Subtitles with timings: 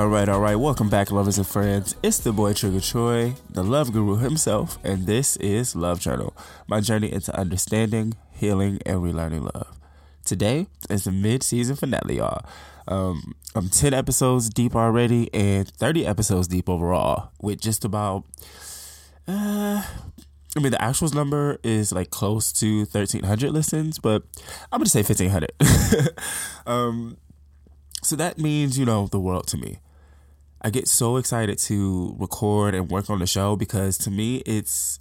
[0.00, 0.56] All right, all right.
[0.56, 1.94] Welcome back, lovers and friends.
[2.02, 6.34] It's the boy TriggaTroy, the love guru himself, and this is Love Journal,
[6.66, 9.78] my journey into understanding, healing, and relearning love.
[10.24, 12.42] Today is the mid-season finale, y'all.
[12.88, 18.24] Um, I'm 10 episodes deep already and 30 episodes deep overall, with just about,
[19.28, 24.22] uh, I mean, the actuals number is like close to 1,300 listens, but
[24.72, 25.52] I'm going to say 1,500.
[26.66, 27.18] um,
[28.02, 29.76] so that means, you know, the world to me.
[30.62, 35.00] I get so excited to record and work on the show because to me, it's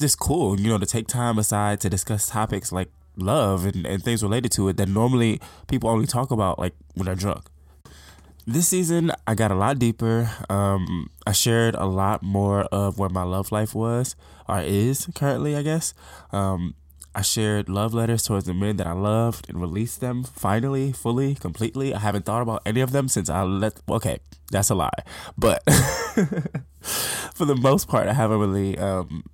[0.00, 4.02] just cool, you know, to take time aside to discuss topics like love and, and
[4.02, 7.48] things related to it that normally people only talk about like when they're drunk.
[8.46, 10.30] This season, I got a lot deeper.
[10.48, 14.16] Um, I shared a lot more of where my love life was
[14.48, 15.92] or is currently, I guess.
[16.32, 16.74] Um,
[17.14, 21.34] I shared love letters towards the men that I loved and released them finally, fully,
[21.34, 21.94] completely.
[21.94, 23.80] I haven't thought about any of them since I let.
[23.88, 24.18] Okay,
[24.50, 24.90] that's a lie.
[25.36, 25.62] But
[27.34, 29.24] for the most part, I haven't really, um,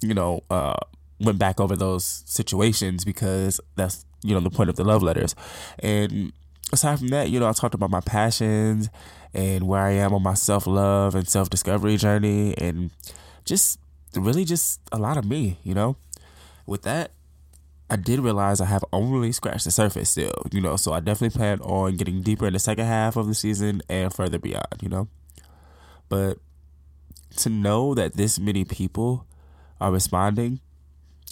[0.00, 0.76] you know, uh,
[1.20, 5.34] went back over those situations because that's, you know, the point of the love letters.
[5.80, 6.32] And
[6.72, 8.88] aside from that, you know, I talked about my passions
[9.32, 12.90] and where I am on my self love and self discovery journey and
[13.44, 13.78] just
[14.16, 15.96] really just a lot of me, you know.
[16.66, 17.10] With that,
[17.90, 21.36] I did realize I have only scratched the surface still, you know, so I definitely
[21.36, 24.88] plan on getting deeper in the second half of the season and further beyond, you
[24.88, 25.08] know.
[26.08, 26.38] But
[27.38, 29.26] to know that this many people
[29.80, 30.60] are responding,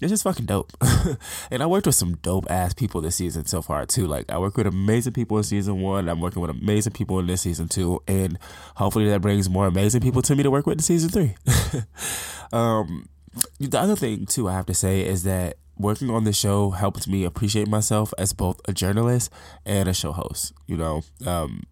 [0.02, 0.72] it's just fucking dope.
[1.50, 4.06] and I worked with some dope ass people this season so far too.
[4.06, 6.08] Like I work with amazing people in season one.
[6.08, 8.38] I'm working with amazing people in this season two, and
[8.76, 11.34] hopefully that brings more amazing people to me to work with in season three.
[12.52, 13.08] um,
[13.60, 17.06] the other thing too, I have to say is that working on the show helped
[17.08, 19.30] me appreciate myself as both a journalist
[19.66, 20.52] and a show host.
[20.66, 21.64] You know, um,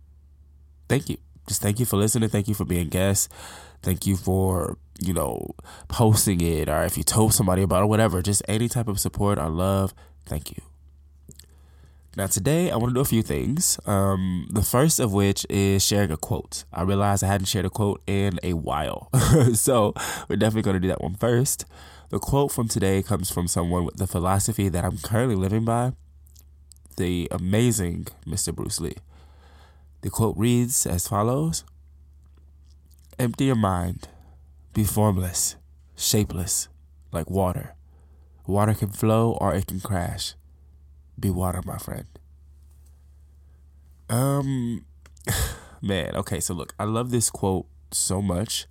[0.89, 1.17] thank you.
[1.49, 2.29] Just thank you for listening.
[2.29, 3.29] Thank you for being guests.
[3.83, 5.55] Thank you for, you know,
[5.89, 8.21] posting it or if you told somebody about it, whatever.
[8.21, 9.95] Just any type of support or love.
[10.27, 10.63] Thank you.
[12.17, 13.79] Now, today I want to do a few things.
[13.87, 16.65] Um, the first of which is sharing a quote.
[16.73, 19.09] I realized I hadn't shared a quote in a while.
[19.55, 19.95] so,
[20.29, 21.65] we're definitely going to do that one first.
[22.11, 25.93] The quote from today comes from someone with the philosophy that I'm currently living by,
[26.97, 28.53] the amazing Mr.
[28.53, 28.97] Bruce Lee.
[30.01, 31.63] The quote reads as follows
[33.17, 34.09] Empty your mind,
[34.75, 35.55] be formless,
[35.97, 36.69] shapeless,
[37.13, 37.77] like water.
[38.45, 40.35] Water can flow or it can crash.
[41.19, 42.07] Be water, my friend.
[44.09, 44.85] Um,
[45.81, 48.67] man, okay, so look, I love this quote so much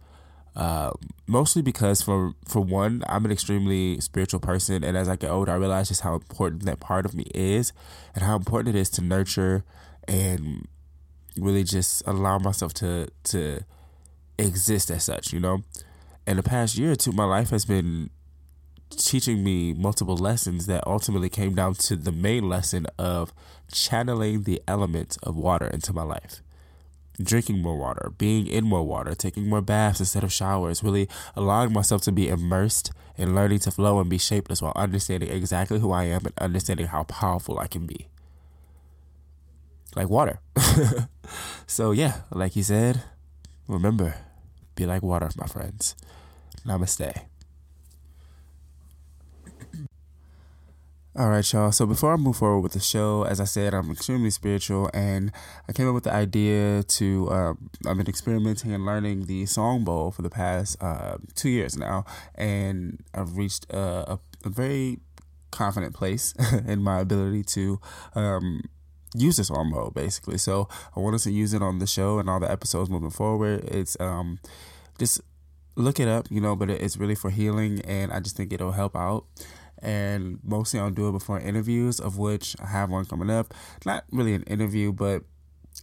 [0.59, 0.91] uh,
[1.25, 5.53] mostly because for for one, I'm an extremely spiritual person, and as I get older,
[5.53, 7.71] I realize just how important that part of me is,
[8.13, 9.63] and how important it is to nurture
[10.05, 10.67] and
[11.37, 13.61] really just allow myself to to
[14.37, 15.31] exist as such.
[15.31, 15.63] You know,
[16.27, 18.09] in the past year or two, my life has been
[18.89, 23.31] teaching me multiple lessons that ultimately came down to the main lesson of
[23.71, 26.41] channeling the element of water into my life
[27.21, 31.73] drinking more water, being in more water, taking more baths instead of showers, really allowing
[31.73, 35.91] myself to be immersed and learning to flow and be shapeless while understanding exactly who
[35.91, 38.07] I am and understanding how powerful I can be.
[39.95, 40.39] Like water.
[41.67, 43.03] so, yeah, like he said,
[43.67, 44.15] remember,
[44.75, 45.95] be like water, my friends.
[46.65, 47.28] Namaste.
[51.19, 51.73] All right, y'all.
[51.73, 55.33] So before I move forward with the show, as I said, I'm extremely spiritual, and
[55.67, 57.29] I came up with the idea to.
[57.29, 61.75] Um, I've been experimenting and learning the song bowl for the past uh, two years
[61.75, 62.05] now,
[62.35, 64.99] and I've reached a, a, a very
[65.51, 66.33] confident place
[66.65, 67.81] in my ability to
[68.15, 68.61] um,
[69.13, 70.37] use this song bowl, basically.
[70.37, 73.65] So I wanted to use it on the show and all the episodes moving forward.
[73.65, 74.39] It's um,
[74.97, 75.19] just
[75.75, 78.71] look it up, you know, but it's really for healing, and I just think it'll
[78.71, 79.25] help out
[79.81, 83.53] and mostly I'll do it before interviews, of which I have one coming up.
[83.85, 85.23] Not really an interview, but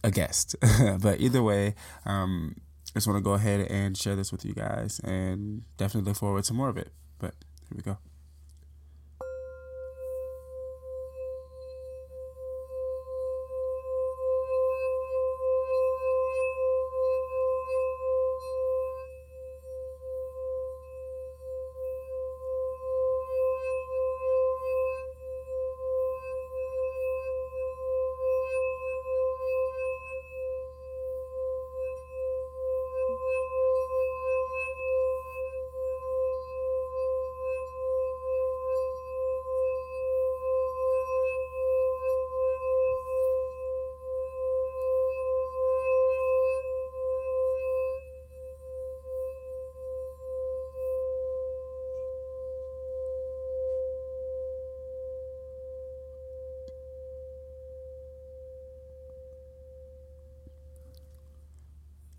[0.03, 0.55] a guest.
[0.99, 2.55] but either way, um,
[2.89, 6.17] I just want to go ahead and share this with you guys, and definitely look
[6.17, 6.91] forward to more of it.
[7.19, 7.33] But
[7.69, 7.97] here we go.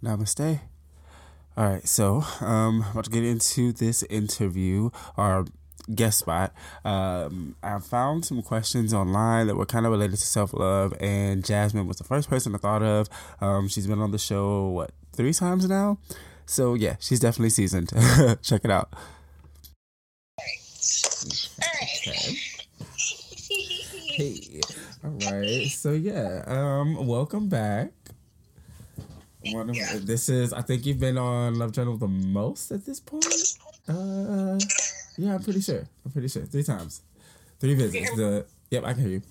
[0.08, 0.60] Namaste.
[1.56, 4.88] All right, so um, about to get into this interview,
[5.18, 5.44] our
[5.94, 6.54] guest spot.
[6.84, 11.42] Um, I found some questions online that were kind of related to self love, and
[11.42, 13.08] Jazmine was the first person I thought of.
[13.40, 15.98] Um, she's been on the show what three times now,
[16.46, 17.90] so yeah, she's definitely seasoned.
[18.42, 18.88] Check it out.
[20.38, 20.44] All
[21.80, 22.06] right.
[22.06, 22.36] Okay.
[24.18, 24.60] Hey,
[25.04, 25.68] all right.
[25.68, 27.92] So yeah, um, welcome back.
[29.52, 29.98] One of, Yeah.
[30.00, 33.24] This is, I think you've been on Love Journal the most at this point.
[33.88, 34.58] Uh,
[35.16, 35.86] yeah, I'm pretty sure.
[36.04, 37.02] I'm pretty sure three times,
[37.60, 38.10] three visits.
[38.16, 39.22] The yep, I can hear you.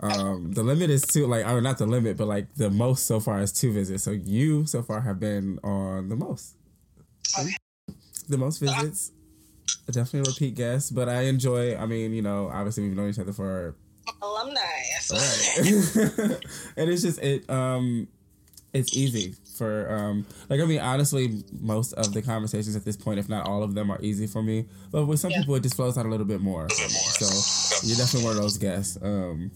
[0.00, 3.20] Um, the limit is two, like, or not the limit, but like the most so
[3.20, 4.04] far is two visits.
[4.04, 6.54] So you so far have been on the most,
[7.38, 7.50] Okay.
[8.28, 9.10] the most visits.
[9.90, 11.76] Definitely repeat guest, but I enjoy.
[11.76, 13.74] I mean, you know, obviously we've known each other for
[14.22, 14.60] Alumni.
[15.10, 15.56] Right.
[16.76, 18.08] and it's just it um
[18.74, 23.18] it's easy for um like I mean honestly most of the conversations at this point,
[23.20, 24.66] if not all of them, are easy for me.
[24.90, 25.38] But with some Yeah.
[25.40, 26.62] people it just flows out a little bit more.
[26.62, 27.12] Little bit more.
[27.30, 28.98] So you're definitely one of those guests.
[29.00, 29.50] Um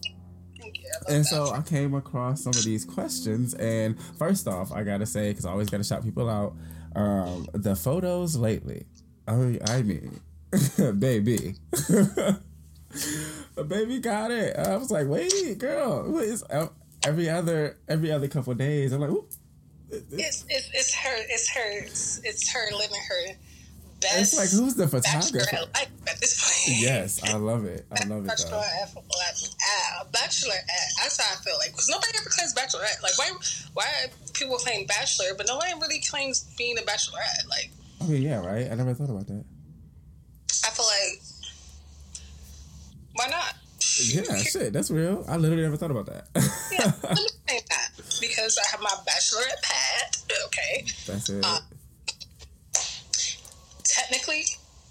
[0.60, 0.84] Thank you.
[0.84, 1.28] I love and that.
[1.28, 5.44] so I came across some of these questions and first off I gotta say, because
[5.44, 6.54] I always gotta shout people out,
[6.96, 8.86] um, the photos lately.
[9.26, 10.20] I mean I mean
[10.98, 11.56] baby.
[13.68, 14.56] baby got it.
[14.56, 16.42] I was like, wait, girl, what is
[17.08, 18.92] every other every other couple of days?
[18.92, 19.26] I'm like, Ooh,
[19.90, 21.84] it's, it's it's her it's her
[22.28, 23.34] it's her living her
[24.00, 24.18] best.
[24.18, 25.56] it's like who's the photographer?
[25.56, 26.78] at life at this point.
[26.80, 27.86] Yes, I love it.
[27.90, 32.12] I love it Bachelor at, uh, bachelor at, that's how I feel like because nobody
[32.18, 33.02] ever claims bachelorette.
[33.02, 33.32] Like why
[33.72, 33.86] why
[34.34, 37.48] people claim bachelor, but nobody really claims being a bachelorette.
[37.48, 37.70] Like
[38.00, 38.70] I mean, yeah, right.
[38.70, 39.44] I never thought about that.
[40.64, 41.22] I feel like
[43.14, 43.54] why not?
[44.00, 45.24] Yeah, shit, that's real.
[45.28, 46.28] I literally never thought about that.
[46.72, 47.90] Yeah, let me say that
[48.20, 50.16] because I have my bachelorette pad.
[50.46, 51.44] Okay, that's it.
[51.44, 51.58] Uh,
[53.84, 54.44] technically,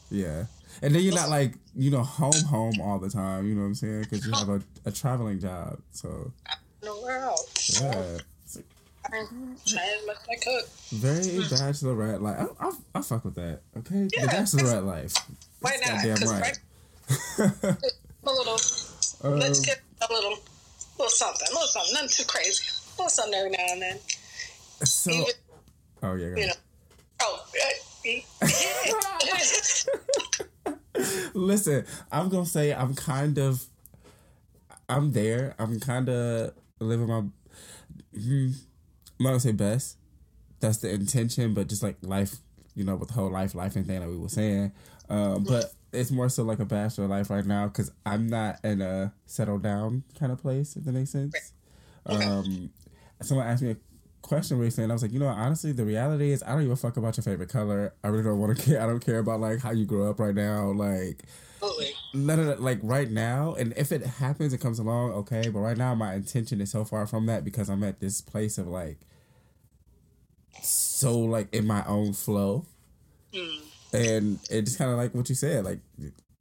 [0.09, 0.45] Yeah.
[0.81, 3.47] And then you're not like, you know, home, home all the time.
[3.47, 4.01] You know what I'm saying?
[4.03, 5.79] Because you have a, a traveling job.
[5.91, 6.31] So,
[6.83, 7.81] nowhere else.
[7.81, 8.17] yeah.
[9.11, 10.65] I'm trying as much as I could.
[10.91, 12.47] very bachelorette life.
[12.59, 13.61] I, I, I fuck with that.
[13.77, 14.07] Okay?
[14.15, 14.25] Yeah.
[14.25, 15.13] The bachelorette life.
[15.61, 16.03] Why not?
[16.03, 16.59] goddamn right.
[17.39, 17.63] right,
[18.25, 18.57] a little.
[19.23, 20.37] Um, Let's get a little,
[20.97, 23.99] little something, a little something, nothing too crazy, a little something every now and then.
[24.83, 25.25] so, You,
[26.03, 26.35] oh, yeah.
[26.35, 26.53] you know.
[27.21, 27.43] Oh,
[31.33, 33.65] Listen, I'm gonna say I'm kind of,
[34.87, 35.55] I'm there.
[35.59, 37.23] I'm kind of living my,
[38.13, 38.49] hmm,
[39.19, 39.97] I'm not gonna say best.
[40.59, 42.37] That's the intention, but just like life,
[42.75, 44.71] you know, with the whole life, life and thing that we were saying.
[45.09, 48.81] Um, but it's more so like a bachelor life right now because I'm not in
[48.81, 50.75] a settle down kind of place.
[50.75, 51.53] If that makes sense.
[52.05, 52.69] Um,
[53.21, 53.77] someone asked me a
[54.21, 56.71] question recently, and I was like, you know, honestly, the reality is, I don't give
[56.71, 57.93] a fuck about your favorite color.
[58.03, 58.81] I really don't want to care.
[58.81, 60.71] I don't care about like how you grew up right now.
[60.71, 61.23] Like
[61.61, 61.93] absolutely.
[62.13, 62.61] none of that.
[62.61, 65.49] Like right now, and if it happens, it comes along, okay.
[65.49, 68.57] But right now, my intention is so far from that because I'm at this place
[68.57, 68.99] of like
[70.61, 72.65] so like in my own flow,
[73.33, 73.59] Mm.
[73.93, 75.79] And it just kind of like what you said, like.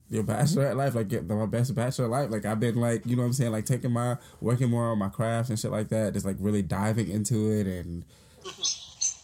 [0.09, 2.29] Your bachelor life, like get my best bachelor life.
[2.31, 4.97] Like I've been like, you know what I'm saying, like taking my working more on
[4.97, 6.13] my craft and shit like that.
[6.13, 8.05] Just like really diving into it and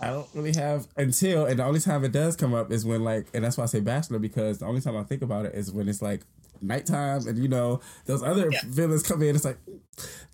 [0.02, 3.02] I don't really have until and the only time it does come up is when
[3.02, 5.56] like and that's why I say bachelor because the only time I think about it
[5.56, 6.26] is when it's like
[6.62, 8.60] nighttime and you know those other Yeah.
[8.74, 9.38] feelings come in.
[9.38, 9.60] It's like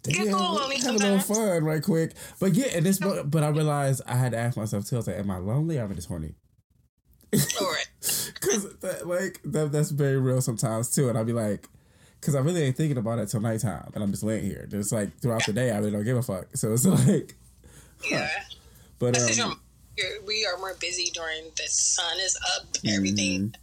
[0.04, 2.14] Get damn, a little lonely have a little fun right quick.
[2.40, 4.96] But yeah, and this but, but I realized I had to ask myself too.
[4.96, 6.34] I was like, am I lonely or am I just horny?
[8.42, 11.10] Cause that, like that, that's very real sometimes too.
[11.10, 11.68] And I'll be like,
[12.22, 14.66] cause I really ain't thinking about it till nighttime, and I'm just laying here.
[14.70, 16.48] Just like throughout the day, I really don't give a fuck.
[16.56, 17.36] So it's like,
[18.10, 18.30] Yeah.
[19.00, 19.60] but um,
[20.26, 22.96] we are more busy during the sun is up, Mm-hmm.
[22.96, 23.56] everything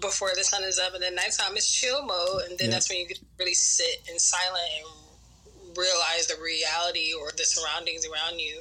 [0.00, 2.74] before the sun is up, and then nighttime is chill mode, and then Yeah.
[2.74, 8.06] that's when you get really sit in silent and realize the reality or the surroundings
[8.06, 8.60] around you.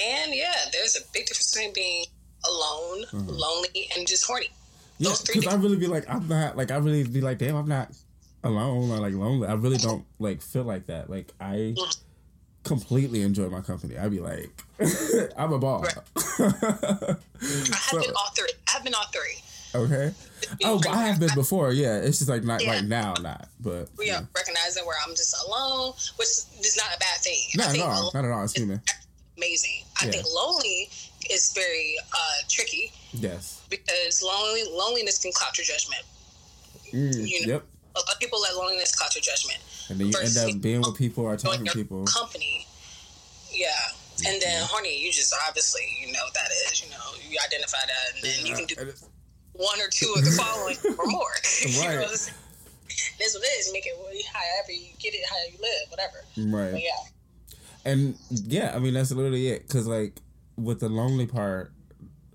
[0.00, 2.04] And yeah, there's a big difference between being
[2.48, 3.28] alone, Mm-hmm.
[3.28, 4.48] lonely, and just horny.
[4.98, 7.38] yeah, those three cause I really be like, I'm not like I really be like,
[7.38, 7.90] damn, I'm not
[8.44, 9.46] alone or like lonely.
[9.48, 11.08] I really don't like feel like that.
[11.10, 11.74] Like I
[12.64, 13.96] completely enjoy my company.
[13.98, 14.50] I'd be like,
[15.36, 15.84] I'm a ball.
[15.86, 18.50] I have So- been all three.
[18.68, 19.42] I have been all three.
[19.74, 20.12] okay.
[20.64, 21.72] Oh, but I have been before.
[21.72, 22.72] Yeah, it's just like not Yeah.
[22.72, 23.48] right now, not.
[23.60, 27.40] But We are recognizing where I'm just alone, which is not a bad thing.
[27.56, 28.10] Not at all.
[28.14, 28.44] Not at all.
[28.44, 28.80] It's human.
[29.36, 29.82] amazing.
[30.00, 30.12] I Yeah.
[30.12, 30.88] think lonely
[31.30, 32.16] is very uh,
[32.48, 33.62] tricky Yes.
[33.70, 36.02] because lonely loneliness can cloud your judgment.
[36.92, 37.64] Mm, You know, yep.
[37.96, 39.58] A lot of people let loneliness cloud your judgment.
[39.88, 42.04] And then you end up being with people or talking to people.
[42.04, 42.66] company,
[43.50, 43.70] yeah,
[44.26, 46.82] And then horny, you just obviously you know what that is.
[46.84, 46.96] You know,
[47.28, 48.92] you identify that, and then you can do
[49.54, 51.30] one or two of the following or more.
[51.66, 52.30] you know, this
[53.20, 53.72] is what it is.
[53.72, 53.94] Make it
[54.32, 56.24] however you get it, how you live, whatever.
[56.56, 56.72] Right.
[56.72, 57.90] But yeah.
[57.90, 59.68] And yeah, I mean that's literally it.
[59.68, 60.20] Cause like
[60.56, 61.72] with the lonely part,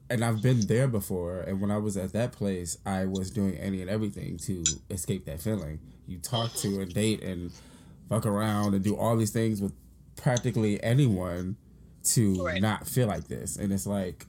[0.10, 1.40] and I've been there before.
[1.42, 5.26] And when I was at that place, I was doing any and everything to escape
[5.26, 5.80] that feeling.
[6.08, 7.52] You talk to and date and
[8.10, 9.74] fuck around and do all these things with
[10.18, 11.56] practically anyone
[12.04, 12.62] to Right.
[12.62, 13.56] not feel like this.
[13.58, 14.26] And it's like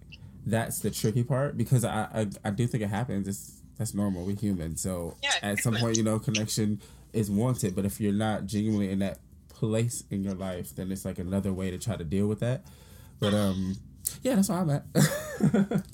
[0.46, 3.26] that's the tricky part because I I, I do think it happens.
[3.26, 4.24] It's that's normal.
[4.24, 4.76] We're human.
[4.76, 6.80] So Yeah, at some point, you know, connection
[7.12, 7.74] is wanted.
[7.74, 9.18] But if you're not genuinely in that
[9.48, 12.64] place in your life, then it's like another way to try to deal with that.
[13.22, 13.76] But um,
[14.22, 14.84] yeah, that's where I'm at.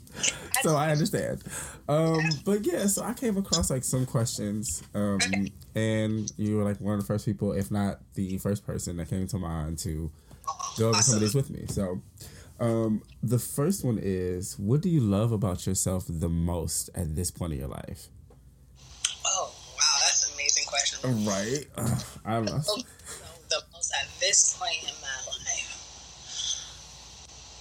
[0.62, 1.44] so I understand.
[1.87, 5.18] Um, but yeah, so I came across like some questions, um,
[5.75, 9.11] and you were like one of the first people, if not the first person, that
[9.11, 10.11] came to mind to
[10.78, 11.66] go over some of these with me.
[11.68, 12.00] So.
[12.61, 17.30] Um, the first one is, what do you love about yourself the most at this
[17.30, 18.08] point in your life?
[19.25, 21.25] Oh wow, that's an amazing question.
[21.25, 21.66] Right.
[21.76, 22.68] Uh, I lost.
[22.73, 22.82] Oh,
[23.49, 25.78] the most at this point in my life.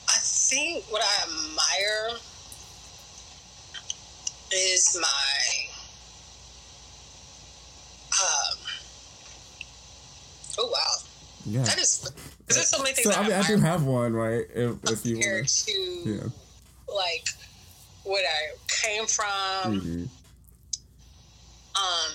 [0.10, 0.18] I
[0.50, 2.18] think what I admire
[4.54, 5.08] is my
[8.14, 8.58] um
[10.60, 10.80] oh wow
[11.46, 11.64] Yeah.
[11.64, 12.10] that is
[12.48, 14.46] there's so many things So I mean, I do have one, right?
[14.56, 15.72] If, if you compared want to
[16.06, 16.96] Yeah.
[16.96, 17.28] like
[18.06, 20.06] where I came from hmm
[21.76, 22.12] um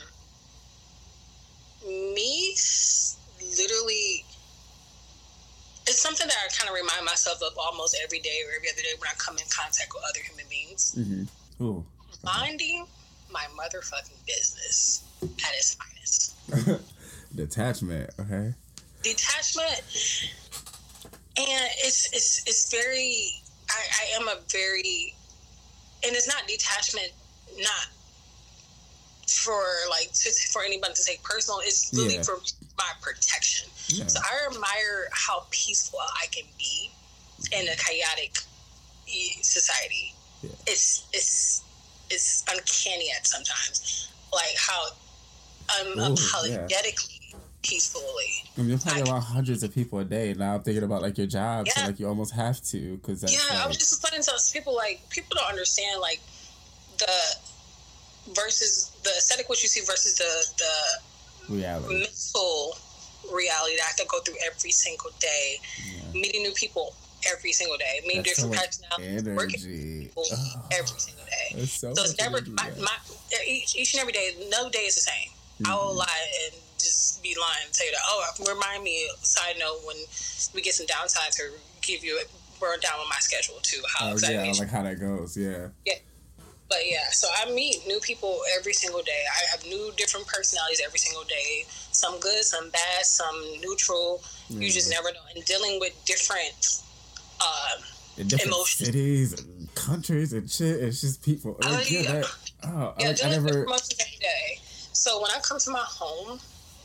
[2.14, 2.54] me
[3.58, 4.24] literally
[5.86, 8.82] it's something that I kind of remind myself of almost every day or every other
[8.82, 10.94] day when I come in contact with other human beings.
[10.98, 11.64] Mm-hmm.
[11.64, 11.84] Ooh.
[12.24, 12.86] Minding
[13.32, 16.82] my motherfucking business at its finest.
[17.36, 18.10] Detachment.
[18.20, 18.54] Okay.
[19.02, 19.80] Detachment,
[21.36, 23.30] and it's it's it's very.
[23.70, 23.80] I,
[24.14, 25.14] I am a very,
[26.06, 27.10] and it's not detachment,
[27.58, 27.88] not
[29.26, 31.60] for like to, for anybody to take personal.
[31.64, 32.22] It's really Yeah.
[32.22, 32.38] for
[32.76, 33.41] my protection.
[33.98, 34.06] Yeah.
[34.06, 36.90] So I admire how peaceful I can be
[37.52, 38.38] in a chaotic
[39.42, 40.14] society.
[40.42, 40.50] Yeah.
[40.66, 41.62] It's it's
[42.10, 44.82] it's uncanny at sometimes, like how
[45.82, 48.42] unapologetically peacefully.
[48.56, 50.34] I mean, you're talking I- about hundreds of people a day.
[50.34, 51.86] Now I'm thinking about like your job, so Yeah.
[51.86, 55.08] like you almost have to because that's Yeah, I was just explaining to people like
[55.10, 56.20] people don't understand like
[56.98, 57.36] the
[58.34, 60.46] versus the aesthetic what you see versus the
[61.48, 62.00] the reality.
[62.00, 62.76] mental
[63.30, 66.20] reality that I have to go through every single day, Yeah.
[66.20, 66.94] meeting new people
[67.30, 71.64] every single day, meeting That's so different much personalities, working people Oh, every single day.
[71.66, 72.96] so, So it's never my, my
[73.46, 74.34] each, each and every day.
[74.50, 75.30] No day is the same.
[75.66, 75.98] I will mm-hmm.
[75.98, 78.02] lie and just be lying and tell you that.
[78.06, 79.08] Oh, remind me.
[79.22, 79.96] Side note: when
[80.54, 81.50] we get some downtime to
[81.82, 82.24] give you a
[82.58, 83.82] burn down on my schedule too.
[83.94, 85.36] How Oh yeah, like how that goes.
[85.36, 85.68] Yeah.
[85.84, 85.94] Yeah.
[86.72, 89.22] But yeah, so I meet new people every single day.
[89.30, 91.64] I have new different personalities every single day.
[91.68, 94.22] Some good, some bad, some neutral.
[94.48, 95.20] You just never know.
[95.34, 96.80] And dealing with different.
[97.40, 97.82] Um,
[98.16, 98.86] different Emotions.
[98.86, 100.80] cities and countries and shit.
[100.80, 101.58] It's just people.
[101.62, 102.12] Oh, Like, yeah, yeah.
[102.12, 102.24] that,
[102.64, 103.48] oh, yeah, I, I never.
[103.48, 103.66] every
[104.20, 104.60] day.
[104.92, 106.38] So when I come to my home,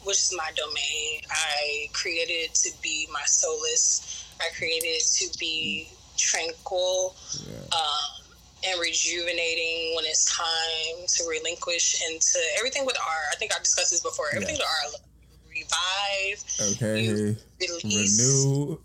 [0.03, 4.25] which is my domain, I created it to be my solace.
[4.41, 7.15] I created it to be tranquil.
[7.48, 7.56] Yeah.
[7.72, 8.16] um,
[8.66, 13.26] and rejuvenating when it's time to relinquish into everything with art.
[13.32, 14.26] I think I've discussed this before.
[14.34, 15.02] Everything with art,
[15.50, 16.44] revive,
[16.76, 17.02] Okay.
[17.02, 18.78] you release, Renew.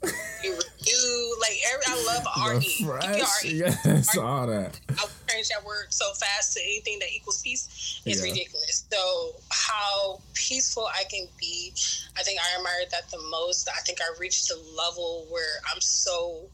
[0.42, 1.36] you renew.
[1.40, 2.56] Like every, I love art.
[2.56, 3.44] Refresh.
[3.44, 3.54] E.
[3.58, 4.78] Yes, all that.
[4.90, 8.00] I change that word so fast to anything that equals peace.
[8.04, 8.24] It's Yeah.
[8.30, 8.84] ridiculous.
[8.92, 11.72] So how peaceful I can be,
[12.18, 13.68] I think I admired that the most.
[13.68, 16.48] I think I reached a level where I'm so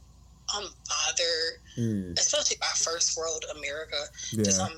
[0.54, 3.96] unbothered Mm, especially by first world America,
[4.34, 4.64] just yeah.
[4.66, 4.72] um,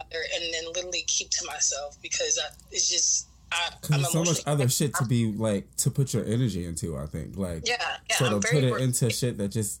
[0.00, 4.40] and then literally keep to myself because I, it's just I, I'm Because so much
[4.46, 6.96] other shit to be like to put your energy into.
[6.98, 7.76] I think like Yeah,
[8.10, 9.80] yeah, so to put it into shit that just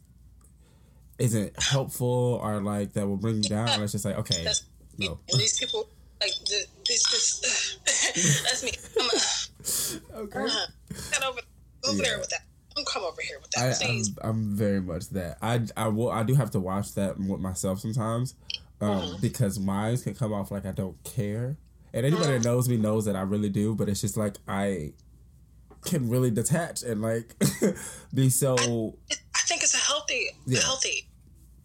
[1.18, 3.68] isn't helpful or like that will bring you down.
[3.82, 4.64] It's just like okay, That's-
[4.98, 5.18] no.
[5.30, 5.88] And these people,
[6.20, 7.78] like the, this, this,
[8.44, 8.72] that's me.
[9.00, 10.40] I'm a, Okay.
[10.40, 11.40] uh, over,
[11.86, 12.02] over Yeah.
[12.02, 12.42] there with that.
[12.74, 14.02] Don't come over here with that, I, I'm.
[14.22, 15.38] I'm very much that.
[15.42, 18.34] I, I will I do have to watch that with myself sometimes,
[18.80, 19.16] um, Uh-huh.
[19.20, 21.56] because mine can come off like I don't care,
[21.92, 22.42] and anybody that Uh-huh.
[22.54, 23.74] knows me knows that I really do.
[23.74, 24.92] But it's just like I
[25.84, 27.34] can really detach and like
[28.14, 28.54] be so
[29.10, 30.60] It, I think it's a healthy, Yeah.
[30.60, 31.08] healthy.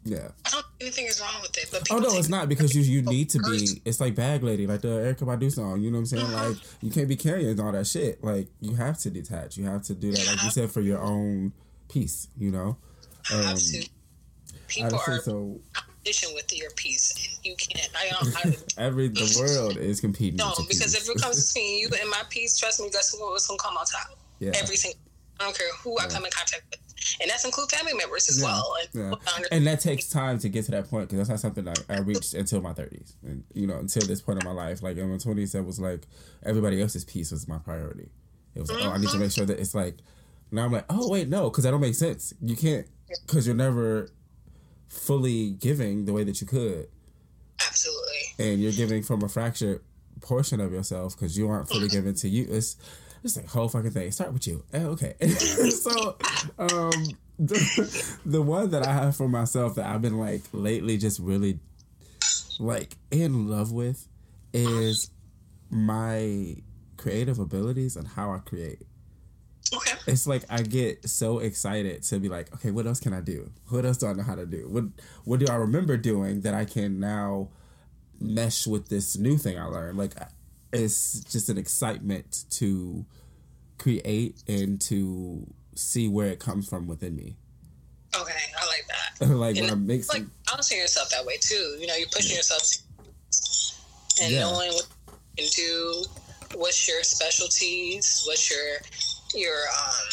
[0.07, 0.29] Yeah.
[0.45, 2.81] I don't think anything is wrong with it, but Oh no, it's not because you
[2.81, 3.81] you need to be.
[3.83, 5.81] It's like Bag Lady, like the Erykah Badu song.
[5.81, 6.25] You know what I'm saying?
[6.25, 6.49] Uh-huh.
[6.49, 8.23] Like you can't be carrying all that shit.
[8.23, 9.57] Like you have to detach.
[9.57, 11.51] You have to do that, like you said, for your own
[11.89, 12.29] peace.
[12.37, 12.77] You know.
[13.33, 13.89] Um, Absolutely.
[14.67, 17.39] People are so competition with your peace.
[17.43, 17.89] You can't.
[17.95, 18.35] I don't.
[18.37, 20.37] I, every the world is competing.
[20.37, 23.57] No, because if it comes between you and my peace, trust me, guess what's gonna
[23.59, 24.17] come on top.
[24.39, 24.51] Yeah.
[24.55, 24.93] Everything.
[25.39, 26.05] I don't care who yeah.
[26.05, 26.79] I come in contact with
[27.21, 28.75] and that's include family members as yeah, well.
[28.93, 29.47] And, yeah.
[29.51, 31.99] and that takes time to get to that point because that's not something I, I
[31.99, 34.81] reached until my thirties, and you know, until this point in my life.
[34.81, 36.07] Like in my twenties, that was like
[36.43, 38.09] everybody else's peace was my priority.
[38.55, 38.89] It was like, mm-hmm.
[38.89, 39.97] oh, I need to make sure that it's like.
[40.49, 42.33] Now I'm like, oh wait, no, because that don't make sense.
[42.41, 42.87] You can't
[43.25, 44.09] because you're never
[44.87, 46.87] fully giving the way that you could.
[47.65, 48.03] Absolutely.
[48.39, 49.81] And you're giving from a fractured
[50.21, 51.97] portion of yourself because you aren't fully mm-hmm.
[51.97, 52.47] given to you.
[52.49, 52.77] It's
[53.23, 54.11] it's like whole fucking thing.
[54.11, 54.63] Start with you.
[54.73, 55.15] Eh, okay.
[55.69, 56.17] so,
[56.57, 56.91] um,
[57.39, 61.59] the, the one that I have for myself that I've been like lately, just really
[62.59, 64.07] like in love with,
[64.53, 65.11] is
[65.69, 66.55] my
[66.97, 68.81] creative abilities and how I create.
[69.73, 69.97] Okay.
[70.07, 73.51] It's like I get so excited to be like, okay, what else can I do?
[73.69, 74.67] What else do I know how to do?
[74.69, 74.85] What
[75.25, 77.49] what do I remember doing that I can now
[78.19, 79.97] mesh with this new thing I learned?
[79.97, 80.13] Like
[80.77, 83.05] it's just an excitement to
[83.77, 87.37] create and to see where it comes from within me.
[88.19, 89.27] Okay, I like that.
[89.35, 90.23] like and when I make like
[90.71, 91.77] yourself that way too.
[91.79, 92.37] You know, you're pushing yeah.
[92.37, 92.87] yourself
[94.21, 94.39] and yeah.
[94.41, 94.87] knowing what
[95.37, 96.03] you can do.
[96.55, 98.23] What's your specialties?
[98.25, 98.77] What's your
[99.35, 100.07] your um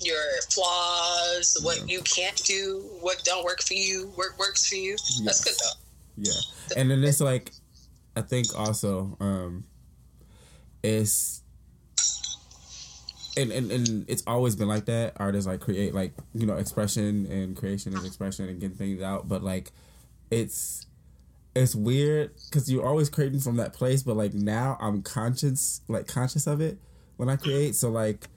[0.00, 1.56] your flaws?
[1.62, 1.84] What yeah.
[1.86, 2.84] you can't do?
[3.00, 4.12] What don't work for you?
[4.16, 4.96] Work works for you.
[5.22, 5.80] That's good though.
[6.16, 7.52] Yeah, and then it's like
[8.16, 9.64] I think also um
[10.82, 11.42] it's
[13.36, 15.14] and, and and it's always been like that.
[15.16, 19.28] Artists like create like you know expression and creation is expression and getting things out,
[19.28, 19.72] but like
[20.30, 20.86] it's
[21.56, 26.06] it's weird because you're always creating from that place, but like now I'm conscious like
[26.06, 26.78] conscious of it
[27.16, 27.74] when I create.
[27.74, 28.28] So like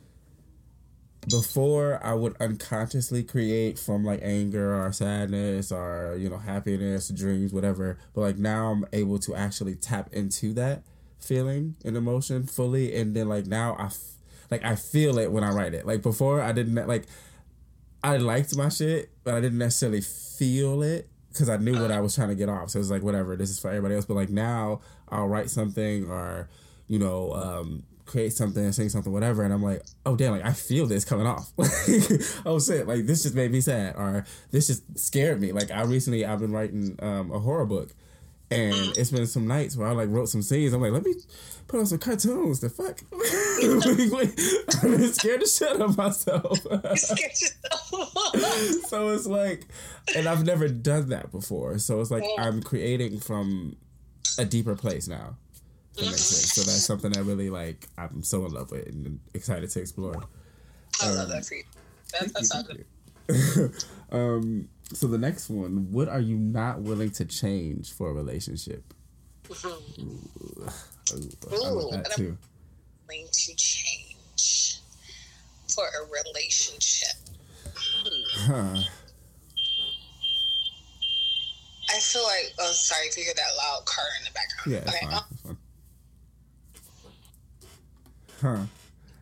[1.30, 7.54] before I would unconsciously create from like anger or sadness or you know happiness, dreams,
[7.54, 7.98] whatever.
[8.14, 10.84] But like now I'm able to actually tap into that
[11.20, 13.90] feeling and emotion fully, and then like now I
[14.50, 15.86] like I feel it when I write it.
[15.86, 17.06] Like before, I didn't like
[18.04, 22.00] I liked my shit, but I didn't necessarily feel it because I knew what I
[22.00, 22.70] was trying to get off.
[22.70, 24.06] So it was like whatever, this is for everybody else.
[24.06, 26.50] But like now, I'll write something or
[26.88, 30.54] you know um, create something, sing something, whatever, and I'm like, oh damn, like I
[30.54, 31.52] feel this coming off.
[32.46, 35.52] oh shit, like this just made me sad, or this just scared me.
[35.52, 37.90] Like I recently, I've been writing um, a horror book,
[38.50, 40.74] and it's been some nights where I like wrote some scenes.
[40.74, 41.16] I'm like, let me
[41.68, 42.62] put on some cartoons.
[42.62, 43.02] The fuck?
[44.84, 46.60] I'm scared to shit of myself.
[48.88, 49.68] so it's like,
[50.16, 51.78] and I've never done that before.
[51.78, 53.76] So it's like I'm creating from
[54.40, 55.36] a deeper place now.
[55.98, 56.54] Sense.
[56.54, 60.24] So that's something I really like I'm so in love with and excited to explore.
[61.02, 61.64] I um, love that for you.
[62.14, 68.10] That, that's um, so the next one, what are you not willing to change for
[68.10, 68.94] a relationship?
[69.50, 70.02] Mm-hmm.
[70.02, 70.68] Ooh.
[71.12, 72.38] I love that too.
[73.08, 74.80] Willing to change
[75.74, 77.16] for a relationship.
[77.66, 78.76] Hmm.
[78.76, 78.84] Huh.
[81.90, 82.54] I feel like.
[82.60, 84.72] Oh, sorry if you hear that loud car in the background.
[84.72, 85.46] Yeah, okay.
[85.46, 85.57] fine.
[88.42, 88.64] Huh.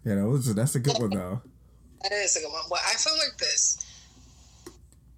[0.03, 1.41] Yeah, that was, that's a good one though.
[2.03, 2.63] That is a good one.
[2.69, 3.85] Well, I feel like this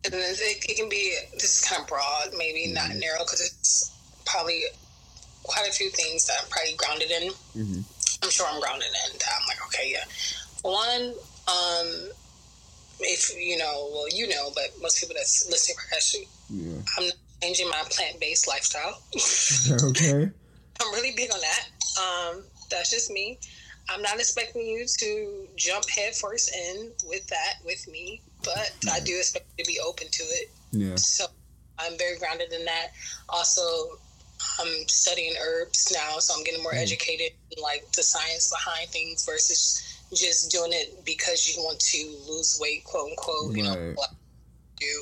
[0.06, 2.76] and it, it can be this is kind of broad, maybe mm-hmm.
[2.76, 3.94] not narrow, because it's
[4.26, 4.62] probably
[5.44, 7.30] quite a few things that I'm probably grounded in.
[7.56, 8.24] Mm-hmm.
[8.24, 9.12] I'm sure I'm grounded in.
[9.16, 10.04] I'm like, okay, yeah.
[10.62, 11.14] One,
[11.48, 12.10] um,
[13.00, 16.82] if you know, well, you know, but most people that's listening, actually, yeah.
[16.98, 19.02] I'm changing my plant based lifestyle.
[19.90, 20.30] okay.
[20.80, 21.64] I'm really big on that.
[22.00, 23.40] Um, that's just me.
[23.90, 28.94] I'm not expecting you to jump headfirst in with that with me but yeah.
[28.94, 30.50] I do expect you to be open to it.
[30.72, 30.96] Yeah.
[30.96, 31.26] So
[31.80, 32.88] I'm very grounded in that.
[33.30, 33.62] Also,
[34.60, 36.82] I'm studying herbs now, so I'm getting more mm.
[36.82, 42.16] educated in like the science behind things versus just doing it because you want to
[42.28, 43.50] lose weight, quote unquote.
[43.50, 43.58] Right.
[43.58, 44.10] You know, like
[44.80, 45.02] do.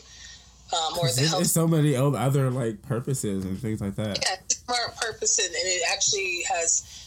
[0.76, 4.18] Um, or the there's, there's so many other like purposes and things like that.
[4.22, 7.05] Yeah, smart purposes, and it actually has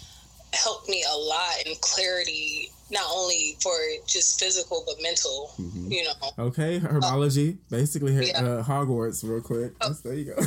[0.52, 5.52] helped me a lot in clarity not only for just physical but mental.
[5.58, 5.92] Mm-hmm.
[5.92, 6.12] You know.
[6.46, 8.40] Okay, herbology, um, basically yeah.
[8.40, 9.72] uh, Hogwarts, real quick.
[9.80, 10.36] Oh, there you go.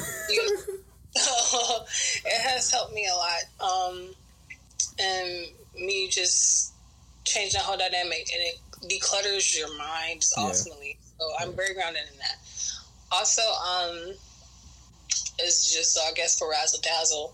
[1.13, 4.09] it has helped me a lot, um,
[4.99, 6.73] and me just
[7.25, 10.43] changing the whole dynamic, and it declutters your mind yeah.
[10.43, 10.97] ultimately.
[11.19, 12.37] So I'm very grounded in that.
[13.11, 14.13] Also, um,
[15.39, 17.33] it's just I guess for razzle dazzle.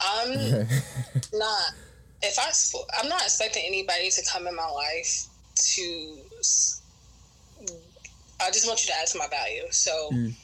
[0.00, 0.32] I'm
[1.34, 1.62] not
[2.22, 6.18] if I, I'm not expecting anybody to come in my life to
[8.40, 9.64] I just want you to add to my value.
[9.70, 10.34] So, mm.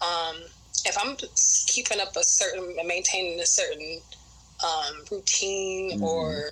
[0.00, 0.36] um,
[0.84, 1.16] if I'm
[1.66, 4.00] keeping up a certain, maintaining a certain
[4.64, 6.04] um, routine mm-hmm.
[6.04, 6.50] or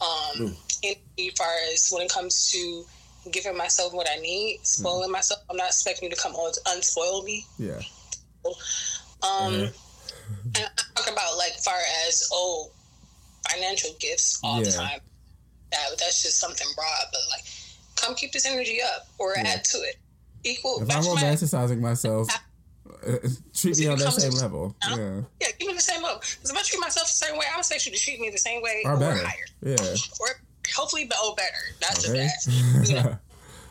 [0.00, 0.96] um, as
[1.38, 2.84] far as when it comes to
[3.30, 5.12] giving myself what I need, spoiling mm-hmm.
[5.12, 7.46] myself, I'm not expecting you to come on unspoil me.
[7.58, 7.80] Yeah.
[8.44, 8.52] Um,
[9.22, 9.89] mm-hmm.
[10.60, 12.70] And I talk about like far as oh,
[13.50, 14.64] financial gifts all yeah.
[14.64, 15.00] the time.
[15.72, 17.44] That that's just something broad, but like,
[17.96, 19.48] come keep this energy up or yeah.
[19.48, 19.96] add to it.
[20.44, 20.82] Equal.
[20.82, 22.28] If I'm romanticizing myself.
[23.06, 23.16] Uh,
[23.54, 24.74] treat me on that same level.
[24.86, 25.20] Yeah.
[25.40, 26.18] Yeah, give me the same level.
[26.18, 28.30] Because if I treat myself the same way, I would expect you to treat me
[28.30, 29.24] the same way or, or better.
[29.24, 29.46] higher.
[29.62, 29.76] Yeah.
[30.20, 30.28] Or
[30.74, 31.50] hopefully, but oh, better.
[31.80, 32.18] That's okay.
[32.18, 32.88] the best.
[32.90, 33.18] You know?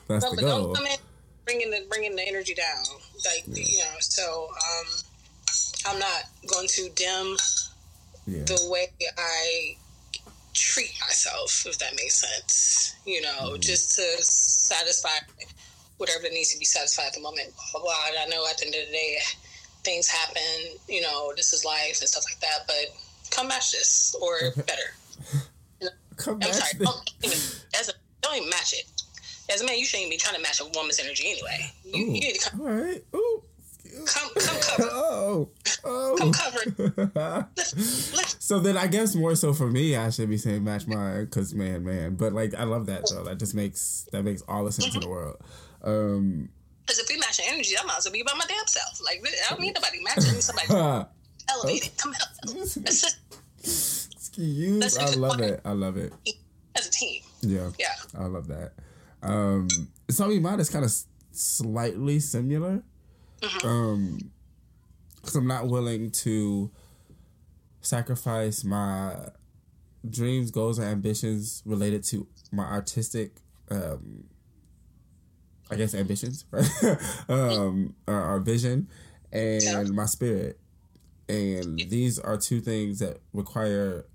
[0.08, 0.74] That's so, the goal.
[0.74, 0.98] Don't come in
[1.46, 2.84] bringing the bringing the energy down.
[3.26, 3.66] Like yeah.
[3.68, 4.88] you know, so um,
[5.90, 7.36] I'm not going to dim
[8.28, 8.44] yeah.
[8.44, 9.76] the way I
[10.54, 12.96] treat myself, if that makes sense.
[13.06, 13.60] You know, mm-hmm.
[13.60, 15.10] just to satisfy
[15.98, 17.54] whatever needs to be satisfied at the moment.
[17.56, 18.24] Blah, blah, blah.
[18.24, 19.18] I know at the end of the day,
[19.84, 20.78] things happen.
[20.88, 22.68] You know, this is life and stuff like that.
[22.68, 22.96] But
[23.32, 25.92] come match this or better.
[26.18, 26.86] come I'm match sorry.
[26.86, 27.14] Don't,
[27.80, 28.86] as a, don't even match it.
[29.52, 31.72] As a man, you shouldn't be trying to match a woman's energy anyway.
[31.84, 32.62] You, you need to come.
[32.62, 33.04] All right.
[33.16, 33.44] Ooh.
[34.06, 34.90] Come, come cover.
[34.92, 35.50] Oh,
[35.84, 36.16] oh.
[36.18, 37.50] Come cover.
[38.40, 41.54] so then, I guess more so for me, I should be saying match mine because
[41.54, 42.16] man, man.
[42.16, 43.24] But like, I love that though.
[43.24, 44.98] That just makes that makes all the sense mm-hmm.
[44.98, 45.38] in the world.
[45.84, 46.50] Um,
[46.90, 49.00] because if we match energy, I might as well be by my damn self.
[49.06, 51.08] Like I don't need nobody matching somebody
[51.50, 51.98] elevated.
[51.98, 52.14] Come.
[53.60, 54.98] Excuse.
[54.98, 55.62] I love it.
[55.64, 56.14] I love it.
[56.76, 57.22] As a team.
[57.42, 57.70] Yeah.
[57.78, 57.94] Yeah.
[58.18, 58.72] I love that.
[59.22, 60.92] Um, so something mine is kind of
[61.32, 62.84] slightly similar.
[63.42, 63.68] Mm-hmm.
[63.68, 64.32] Um,
[65.22, 66.72] because I'm not willing to
[67.82, 69.16] sacrifice my
[70.10, 73.38] dreams, goals, and ambitions related to my artistic
[73.70, 74.26] um
[75.72, 76.68] I guess ambitions, right?
[77.30, 78.88] um, our, our, vision
[79.32, 80.60] and my spirit,
[81.28, 84.06] and these are two things that require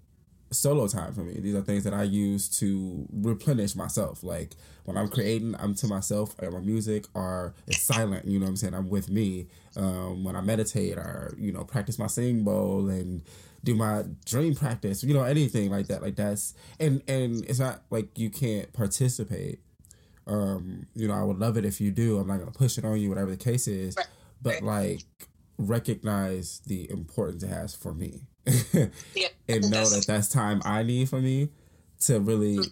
[0.54, 1.40] solo time for me.
[1.40, 4.22] These are things that I use to replenish myself.
[4.22, 6.34] Like when I'm creating, I'm to myself.
[6.40, 8.26] Or my music or it's silent.
[8.26, 8.74] You know what I'm saying?
[8.74, 9.48] I'm with me.
[9.76, 13.22] Um, when I meditate or you know practice my sing bowl and
[13.62, 15.02] do my dream practice.
[15.02, 16.02] You know anything like that.
[16.02, 19.60] Like that's and and it's not like you can't participate
[20.26, 22.18] um, you know, I would love it if you do.
[22.18, 23.96] I'm not gonna push it on you, whatever the case is.
[24.42, 25.02] But like
[25.58, 28.22] recognize the importance it has for me.
[29.14, 29.28] Yeah.
[29.48, 31.50] and know that that's time I need for me
[32.02, 32.70] to really mm.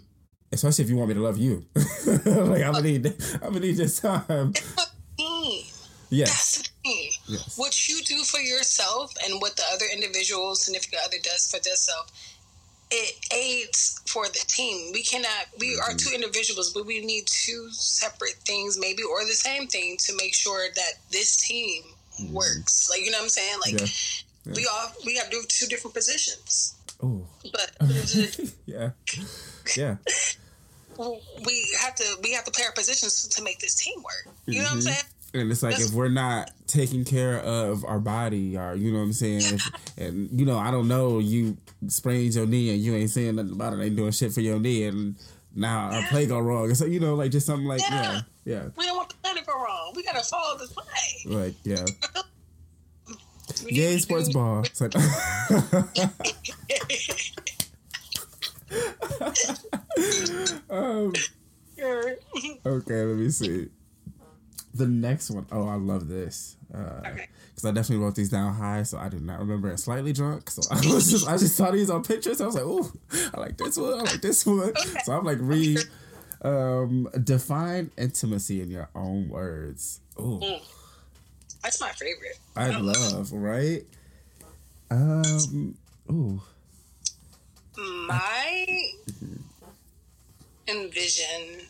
[0.52, 1.64] especially if you want me to love you.
[1.74, 4.50] like I'm gonna need I'm gonna need this time.
[4.50, 5.64] It's a team.
[6.10, 6.62] Yes.
[6.84, 7.56] Yes.
[7.56, 12.12] What you do for yourself and what the other individual significant other does for themselves
[12.92, 14.92] it aids for the team.
[14.92, 15.46] We cannot.
[15.58, 19.96] We are two individuals, but we need two separate things, maybe, or the same thing,
[20.00, 21.82] to make sure that this team
[22.20, 22.34] mm-hmm.
[22.34, 22.90] works.
[22.90, 23.58] Like you know what I'm saying?
[23.64, 23.86] Like yeah.
[24.44, 24.52] Yeah.
[24.56, 26.74] we all we have to two different positions.
[27.02, 27.76] Oh, but
[28.66, 28.90] yeah,
[29.76, 29.96] yeah.
[31.46, 34.34] we have to we have to play our positions to make this team work.
[34.46, 34.64] You know mm-hmm.
[34.64, 34.88] what I'm mm-hmm.
[34.88, 35.04] saying?
[35.34, 38.98] And it's like That's, if we're not taking care of our body, or you know
[38.98, 41.56] what I'm saying, if, and you know I don't know, you
[41.88, 44.58] sprained your knee and you ain't saying nothing about it, ain't doing shit for your
[44.58, 45.16] knee, and
[45.54, 45.96] now yeah.
[45.96, 46.66] our play go wrong.
[46.66, 48.54] And so you know, like just something like yeah, yeah.
[48.54, 48.68] yeah.
[48.76, 49.92] We don't want the play to go wrong.
[49.96, 51.34] We gotta follow the play.
[51.34, 51.54] Right.
[51.64, 51.86] Yeah.
[53.66, 54.64] Yay, sports ball.
[54.80, 54.94] Like,
[60.70, 61.12] um,
[62.66, 63.68] okay, let me see
[64.74, 66.56] the next one, oh, I love this.
[66.72, 67.28] Uh, okay.
[67.50, 69.78] Because I definitely wrote these down high, so I did not remember it.
[69.78, 72.40] Slightly drunk, so I was just I just saw these on pictures.
[72.40, 72.90] I was like, oh,
[73.34, 73.94] I like this one.
[73.94, 74.60] I like this one.
[74.60, 74.98] Okay.
[75.04, 75.80] So I'm like, read,
[76.42, 80.00] um, define intimacy in your own words.
[80.16, 80.62] Oh, mm.
[81.62, 82.38] That's my favorite.
[82.56, 83.82] I, I love, right?
[84.90, 85.76] Um,
[86.10, 86.40] ooh.
[87.76, 88.66] My
[90.68, 91.66] envision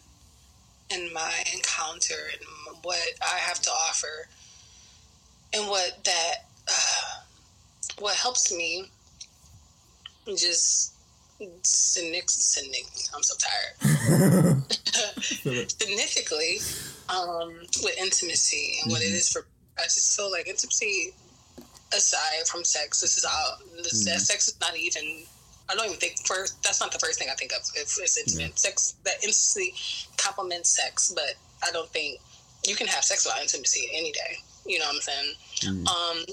[0.90, 4.28] and my encounter and what I have to offer
[5.54, 6.34] and what that
[6.68, 7.20] uh,
[7.98, 8.86] what helps me
[10.36, 10.94] just
[11.62, 12.28] cynic
[13.14, 14.62] I'm so tired
[15.70, 16.58] significantly
[17.08, 19.40] um, with intimacy and what it mm-hmm.
[19.40, 19.46] for
[19.78, 21.12] I just feel like intimacy
[21.94, 24.18] aside from sex this is all this, mm-hmm.
[24.18, 25.24] sex is not even
[25.68, 26.62] I don't even think first.
[26.62, 27.60] That's not the first thing I think of.
[27.74, 28.54] If it's intimate yeah.
[28.56, 29.72] sex, that instantly
[30.18, 31.34] complements sex, but
[31.66, 32.20] I don't think
[32.66, 34.36] you can have sex without intimacy any day.
[34.66, 35.34] You know what I'm saying?
[35.62, 35.88] Mm.
[35.88, 36.24] Um,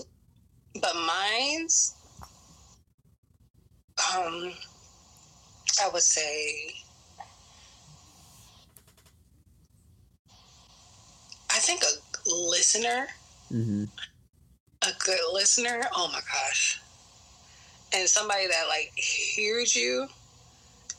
[0.82, 1.95] but mine's,
[4.13, 4.52] um,
[5.84, 6.73] I would say,
[11.52, 13.08] I think a listener,
[13.52, 13.86] Mm-hmm.
[14.84, 16.80] a good listener, oh my gosh.
[17.94, 20.08] And somebody that like hears you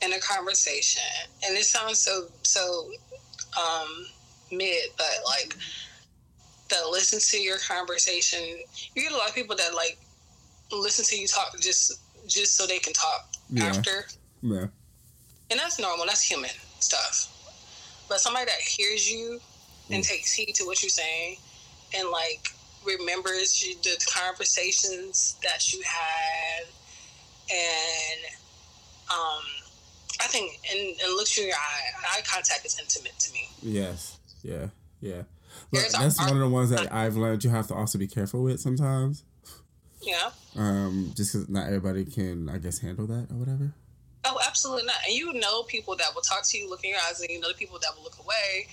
[0.02, 1.02] in a conversation.
[1.46, 2.90] And it sounds so so
[3.58, 4.06] um
[4.50, 5.54] mid, but like
[6.70, 8.40] that listens to your conversation.
[8.94, 9.98] You get a lot of people that like
[10.72, 13.64] listen to you talk just just so they can talk Yeah.
[13.66, 14.06] after.
[14.42, 14.66] Yeah.
[15.50, 17.28] And that's normal, that's human stuff.
[18.08, 19.40] But somebody that hears you
[19.92, 21.36] and takes heed to what you're saying
[21.96, 22.48] and like
[22.84, 26.66] remembers you, the conversations that you had
[27.50, 28.20] and
[29.10, 29.42] um
[30.22, 32.18] I think and, and looks you in your eye.
[32.18, 33.48] Eye contact is intimate to me.
[33.62, 34.18] Yes.
[34.42, 34.66] Yeah.
[35.00, 35.22] Yeah.
[35.72, 37.98] Look, There's a- that's one of the ones that I've learned you have to also
[37.98, 39.24] be careful with sometimes.
[40.02, 40.30] Yeah.
[40.56, 43.72] Um, just because not everybody can, I guess, handle that or whatever.
[44.24, 44.96] Oh, absolutely not.
[45.06, 47.40] And you know people that will talk to you, look in your eyes, and you
[47.40, 48.66] know the people that will look away.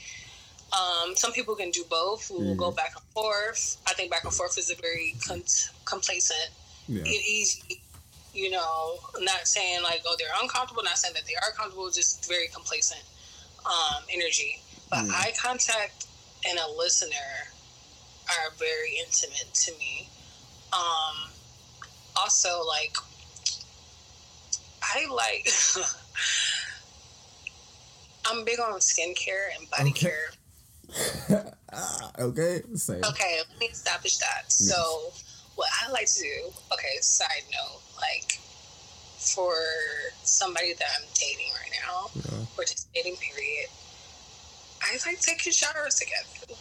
[0.74, 2.30] Um, some people can do both.
[2.30, 3.78] We will go back and forth.
[3.88, 5.44] I think back and forth is a very con-
[5.86, 6.50] complacent,
[6.88, 7.04] Yeah.
[7.06, 7.82] e- easy.
[8.34, 12.28] You know, not saying like oh they're uncomfortable, not saying that they are comfortable, just
[12.28, 13.02] very complacent
[13.66, 14.62] um, energy.
[14.90, 15.12] But Mm.
[15.12, 16.06] eye contact
[16.48, 17.52] and a listener
[18.30, 20.10] are very intimate to me.
[20.74, 21.30] Um,
[22.18, 22.96] also, like
[24.84, 25.48] I like.
[28.30, 30.08] I'm big on skincare and body Okay.
[30.08, 30.32] care.
[32.20, 32.62] Okay.
[32.76, 33.04] Same.
[33.04, 34.52] Okay, let me establish that.
[34.52, 35.12] So,
[35.56, 38.40] what I like to do, okay, side note, like
[39.20, 39.54] for
[40.24, 42.46] somebody that I'm dating right now, Yeah.
[42.58, 43.68] or just dating period,
[44.82, 46.60] I like taking showers together,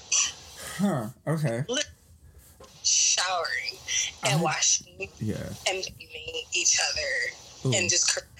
[0.78, 1.08] Huh.
[1.26, 1.64] Okay.
[2.82, 3.78] showering
[4.24, 5.36] and I- washing Yeah.
[5.66, 7.10] and bathing each other
[7.66, 7.74] Ooh.
[7.74, 8.30] and just caressing.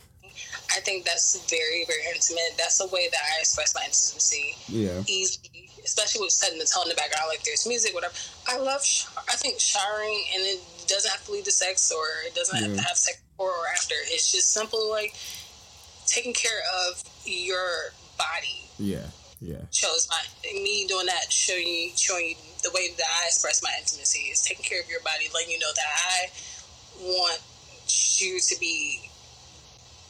[0.77, 2.57] I think that's very, very intimate.
[2.59, 4.57] That's the way that I express my intimacy.
[4.69, 5.03] Yeah.
[5.07, 8.13] easy, especially with setting the tone in the background, like there's music, whatever.
[8.47, 12.05] I love, sh- I think showering, and it doesn't have to lead to sex or
[12.27, 13.95] it doesn't have to have sex before or after.
[14.13, 15.15] It's just simple, like
[16.07, 18.69] taking care of your body.
[18.79, 19.07] Yeah.
[19.41, 19.57] Yeah.
[19.73, 20.19] Shows my
[20.53, 24.43] me doing that, showing you, showing you the way that I express my intimacy is
[24.43, 26.31] taking care of your body, letting you know that I
[27.01, 27.41] want
[28.19, 29.09] you to be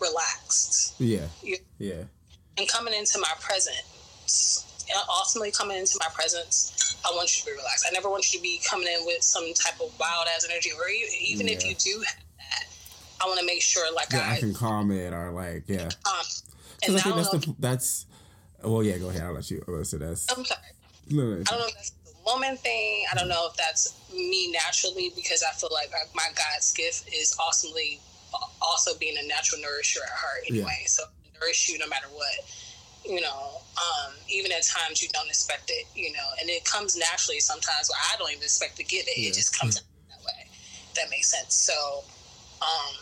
[0.01, 1.27] relaxed Yeah.
[1.43, 2.05] You- Yeah.
[2.57, 4.65] and coming into my presence,
[5.09, 7.87] ultimately coming into my presence, I want you to be relaxed.
[7.89, 10.71] I never want you to be coming in with some type of wild ass energy,
[10.73, 12.65] or even if you do have that,
[13.21, 14.29] I want to make sure like Yeah.
[14.29, 15.89] I I, can calm it or like yeah.
[16.07, 16.25] um,
[16.87, 18.07] and I think that's the that's.
[18.63, 18.99] Well, yeah.
[18.99, 19.23] Go ahead.
[19.23, 19.63] I'll let you.
[19.67, 19.85] You.
[19.99, 20.27] That's.
[20.37, 20.61] I'm sorry.
[21.11, 23.05] No, no, I don't know if that's the woman thing.
[23.11, 27.37] I don't know if that's me naturally because I feel like my God's gift is
[27.39, 28.01] awesomely
[28.61, 30.83] also being a natural nourisher at heart anyway.
[30.87, 31.05] So
[31.41, 32.35] nourish you no matter what.
[33.09, 36.97] You know, um, even at times you don't expect it, you know, and it comes
[36.97, 39.17] naturally sometimes where I don't even expect to get it.
[39.19, 39.29] Yeah.
[39.29, 40.49] It just comes out that way.
[40.97, 41.55] That makes sense.
[41.55, 41.73] So
[42.63, 42.97] um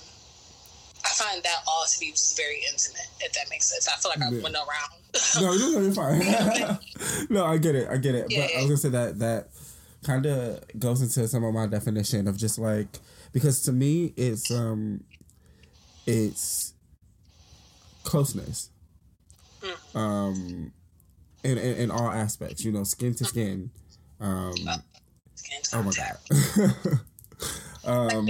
[1.05, 3.89] I find that all to be just very intimate, if that makes sense.
[3.89, 4.43] I feel like I Yeah.
[4.43, 5.41] went around.
[5.41, 6.79] no, no, no, you're fine.
[7.31, 7.89] no, I get it.
[7.89, 8.27] I get it.
[8.31, 9.49] Yeah, but I was gonna say that that
[10.03, 13.01] kind of goes into some of my definition of just like
[13.33, 15.03] because to me it's um
[16.07, 16.75] it's
[18.03, 18.71] closeness.
[19.95, 20.73] Um,
[21.43, 23.71] in, in in all aspects, you know, skin to skin.
[24.21, 24.55] Um,
[25.35, 27.01] Skin oh my god.
[27.85, 28.29] um,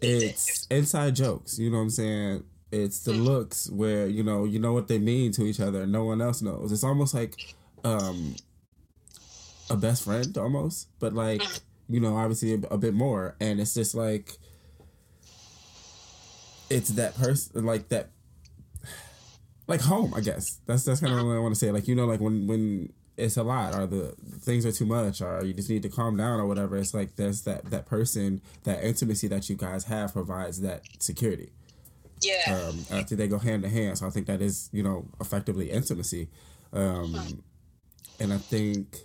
[0.00, 1.58] it's inside jokes.
[1.58, 2.44] You know what I'm saying?
[2.72, 5.82] It's the looks where you know you know what they mean to each other.
[5.82, 6.72] and No one else knows.
[6.72, 8.34] It's almost like um,
[9.70, 11.42] a best friend, almost, but like
[11.88, 13.36] you know, obviously a, a bit more.
[13.40, 14.38] And it's just like
[16.68, 18.10] it's that person, like that,
[19.66, 20.14] like home.
[20.14, 21.70] I guess that's that's kind of what I want to say.
[21.70, 25.22] Like you know, like when when it's a lot or the things are too much
[25.22, 28.42] or you just need to calm down or whatever it's like there's that that person
[28.64, 31.48] that intimacy that you guys have provides that security
[32.20, 32.42] Yeah.
[32.68, 35.06] um i think they go hand in hand so i think that is you know
[35.18, 36.28] effectively intimacy
[36.74, 37.42] um
[38.20, 38.98] and i think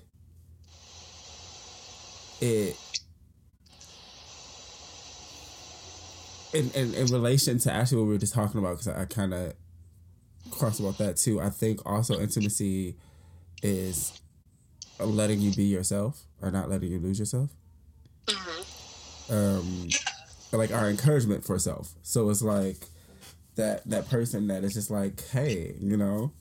[2.41, 2.75] it
[6.53, 9.05] in, in in relation to actually what we were just talking about because i, I
[9.05, 9.53] kind of
[10.49, 11.39] crossed about that too.
[11.39, 12.95] I think also intimacy
[13.61, 14.19] is
[14.99, 17.49] letting you be yourself or not letting you lose yourself.
[18.27, 18.61] Hmm
[19.31, 19.87] um
[20.51, 21.93] like our encouragement for self.
[22.03, 22.77] So it's like
[23.55, 26.31] that that person that is just like hey you know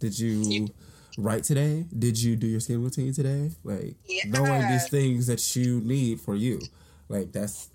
[0.00, 0.68] did you
[1.16, 1.86] write today?
[1.96, 3.52] Did you do your skin routine today?
[3.62, 3.94] Like
[4.26, 6.60] knowing these things that you need for you.
[7.08, 7.70] Like that's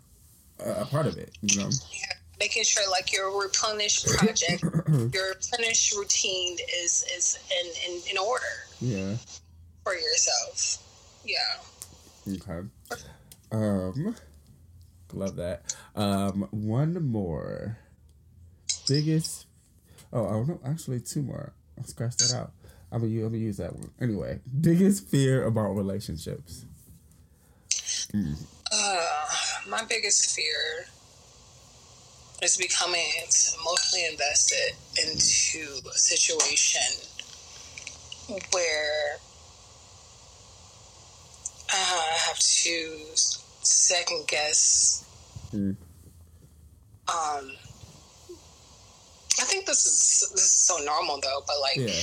[0.60, 1.70] a, a part of it you know?
[1.70, 2.17] Yeah.
[2.40, 4.64] Making sure like your replenished project,
[5.14, 8.46] your replenished routine is is in, in, in order
[8.80, 9.16] yeah
[9.84, 10.84] for yourself.
[11.26, 12.34] Yeah.
[12.36, 12.68] Okay.
[13.52, 14.16] Um,
[15.14, 15.76] love that.
[15.96, 17.78] Um, one more.
[18.88, 19.46] Biggest.
[20.12, 20.60] Oh, I don't know.
[20.66, 21.54] actually two more.
[21.78, 22.52] I'll scratch that out.
[22.92, 23.92] I'm gonna, I'm gonna use that one.
[24.00, 26.66] Anyway, biggest fear about relationships.
[28.14, 28.36] Mm.
[28.72, 29.06] Uh,
[29.70, 30.88] my biggest fear
[32.42, 33.02] is becoming
[33.60, 36.82] emotionally invested into a situation
[38.52, 39.18] where
[41.74, 42.98] I have to
[43.62, 45.06] second guess.
[45.54, 45.76] Mm.
[47.10, 47.52] Um,
[49.40, 52.02] I think this is this is so normal though, but like yeah.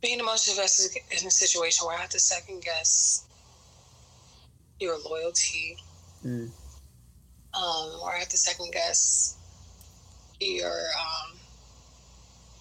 [0.00, 3.26] being emotionally invested in a situation where I have to second guess
[4.80, 5.76] your loyalty.
[6.24, 6.50] Mm.
[7.54, 9.36] Um, or I have to second guess
[10.40, 11.38] your um,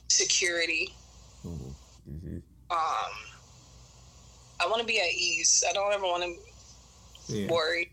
[0.10, 0.94] security.
[1.46, 2.38] Mm-hmm.
[2.70, 3.12] Um,
[4.62, 5.64] I want to be at ease.
[5.68, 7.48] I don't ever want to yeah.
[7.52, 7.92] worry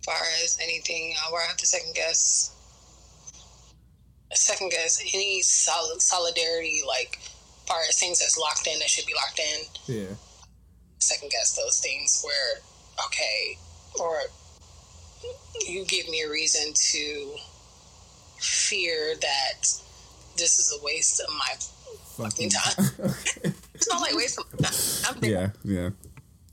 [0.00, 2.56] as far as anything uh, where I have to second guess
[4.32, 7.18] second guess any solid solidarity like
[7.66, 9.94] far as things that's locked in that should be locked in.
[9.94, 10.14] Yeah.
[10.98, 12.62] Second guess those things where
[13.06, 13.58] okay
[13.98, 14.22] or
[15.66, 17.34] you give me a reason to
[18.38, 19.60] fear that
[20.36, 21.54] this is a waste of my
[22.16, 22.86] fucking time.
[23.74, 25.18] it's not like waste of time.
[25.22, 25.90] yeah, yeah.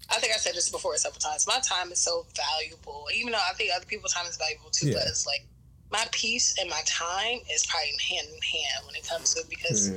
[0.10, 1.45] I think I said this before several times.
[1.47, 4.89] My time is so valuable, even though I think other people's time is valuable too.
[4.89, 4.95] Yeah.
[4.95, 5.45] But it's like
[5.91, 9.49] my peace and my time is probably hand in hand when it comes to it
[9.49, 9.91] because.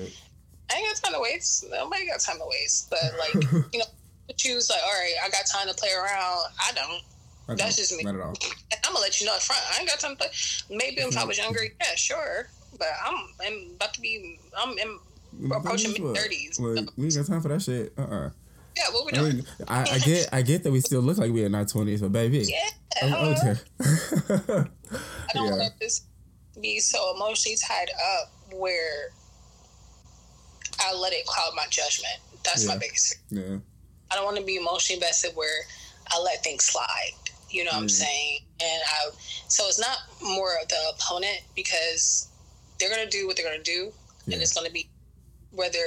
[0.73, 1.67] I ain't got time to waste.
[1.69, 2.91] Nobody got time to waste.
[2.91, 3.35] But like
[3.73, 3.87] you know,
[4.37, 6.45] choose like, all right, I got time to play around.
[6.61, 7.03] I don't.
[7.51, 8.05] I That's just me.
[8.05, 8.29] Not at all.
[8.29, 9.61] And I'm gonna let you know up front.
[9.75, 10.29] I ain't got time to play.
[10.71, 12.49] Maybe if I was younger, yeah, sure.
[12.79, 14.39] But I'm, I'm about to be.
[14.57, 16.61] I'm, I'm approaching mid thirties.
[16.61, 17.93] Like, we ain't got time for that shit.
[17.99, 18.03] Uh.
[18.03, 18.31] uh
[18.77, 19.27] yeah, what we doing?
[19.27, 21.69] I, mean, I, I, get, I get that we still look like we are not
[21.69, 22.71] twenties, but baby, yeah,
[23.03, 23.61] I'm older.
[23.81, 24.65] I
[25.35, 25.57] don't yeah.
[25.57, 29.11] want to be so emotionally tied up where
[30.81, 32.15] I let it cloud my judgment.
[32.45, 32.73] That's yeah.
[32.73, 33.17] my biggest.
[33.29, 33.59] Yeah.
[34.11, 35.63] I don't want to be emotionally invested where
[36.09, 37.13] I let things slide.
[37.51, 37.83] You know what mm.
[37.83, 38.39] I'm saying?
[38.63, 39.11] And I,
[39.49, 42.29] so it's not more of the opponent because
[42.79, 43.93] they're gonna do what they're gonna do,
[44.27, 44.35] yeah.
[44.35, 44.89] and it's gonna be
[45.53, 45.79] whether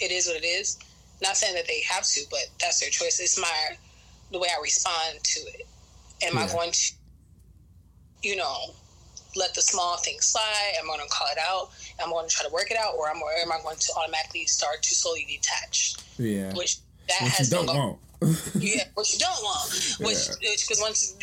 [0.00, 0.78] it is what it is.
[1.20, 3.18] Not saying that they have to, but that's their choice.
[3.20, 3.76] It's my
[4.30, 5.66] the way I respond to it.
[6.22, 6.44] Am yeah.
[6.44, 6.92] I going to,
[8.22, 8.74] you know,
[9.36, 10.72] let the small things slide?
[10.78, 11.70] Am I going to call it out?
[12.00, 13.76] Am I going to try to work it out, or am, or am I going
[13.76, 15.94] to automatically start to slowly detach?
[16.18, 17.98] Yeah, which that what has you don't want.
[18.58, 21.14] Yeah, what you don't want, which because once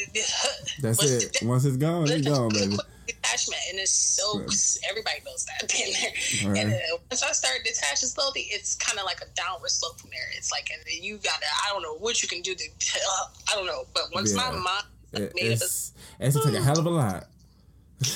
[0.81, 1.37] that's once it.
[1.43, 2.77] once it's gone, it's gone, baby.
[3.07, 4.77] Detachment, and it's so right.
[4.89, 5.67] everybody knows that.
[5.69, 6.63] Been there, right.
[6.63, 10.09] and uh, once I start detaching slowly, it's kind of like a downward slope from
[10.09, 10.27] there.
[10.35, 11.45] It's like, and then you got to.
[11.65, 12.63] I don't know what you can do to.
[12.63, 14.49] Uh, I don't know, but once yeah.
[14.49, 17.27] my mind it, it's, it's a hell of a lot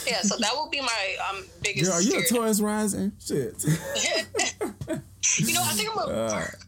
[0.06, 1.90] yeah, so that will be my um biggest.
[1.90, 3.12] Girl, are you a Taurus rising?
[3.20, 3.64] Shit.
[3.64, 6.48] you know, I think I'm a.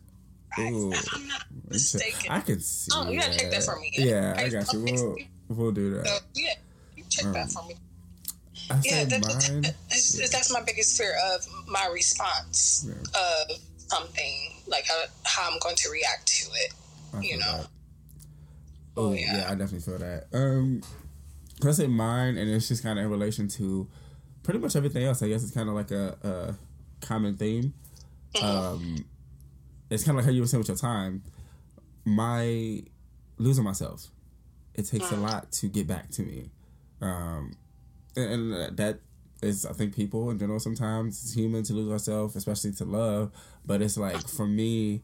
[0.58, 2.32] Uh, I'm not mistaken.
[2.32, 2.92] I can see.
[2.94, 3.92] Oh, you gotta check that for me.
[3.94, 4.84] Yeah, I, I got you.
[4.84, 5.18] We'll,
[5.50, 6.08] we'll do that.
[6.08, 6.54] Uh, yeah,
[6.96, 7.76] you check um, that for me.
[8.70, 10.28] I yeah, that, mine, that's, yeah.
[10.32, 12.94] that's my biggest fear of my response yeah.
[12.94, 16.74] of something like how, how I'm going to react to it.
[17.24, 17.58] you know.
[17.58, 17.68] That.
[18.98, 19.38] Oh, oh yeah.
[19.38, 20.28] yeah, I definitely feel that.
[20.34, 20.82] Um,
[21.66, 23.88] I say mine, and it's just kind of in relation to
[24.44, 25.22] pretty much everything else.
[25.22, 27.74] I guess it's kind of like a, a common theme.
[28.36, 28.46] Mm-hmm.
[28.46, 29.06] Um,
[29.90, 31.24] it's kind of like how you were saying with your time.
[32.06, 32.84] My
[33.38, 34.08] losing myself,
[34.74, 35.24] it takes a mm.
[35.24, 36.50] lot to get back to me,
[37.02, 37.54] um,
[38.16, 39.00] and, and that
[39.42, 43.32] is I think people in general sometimes it's human to lose ourselves, especially to love.
[43.66, 45.02] But it's like for me,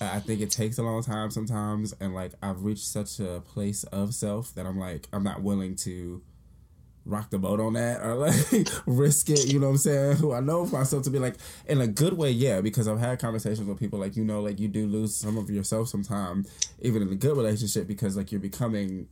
[0.00, 3.84] I think it takes a long time sometimes, and like I've reached such a place
[3.84, 6.22] of self that I'm like I'm not willing to
[7.06, 9.52] rock the boat on that or like risk it.
[9.52, 10.16] You know what I'm saying?
[10.16, 11.36] Who I know for myself to be like
[11.66, 12.60] in a good way, yeah.
[12.60, 15.50] Because I've had conversations with people like you know, like you do lose some of
[15.50, 16.50] yourself sometimes,
[16.80, 19.08] even in a good relationship, because like you're becoming,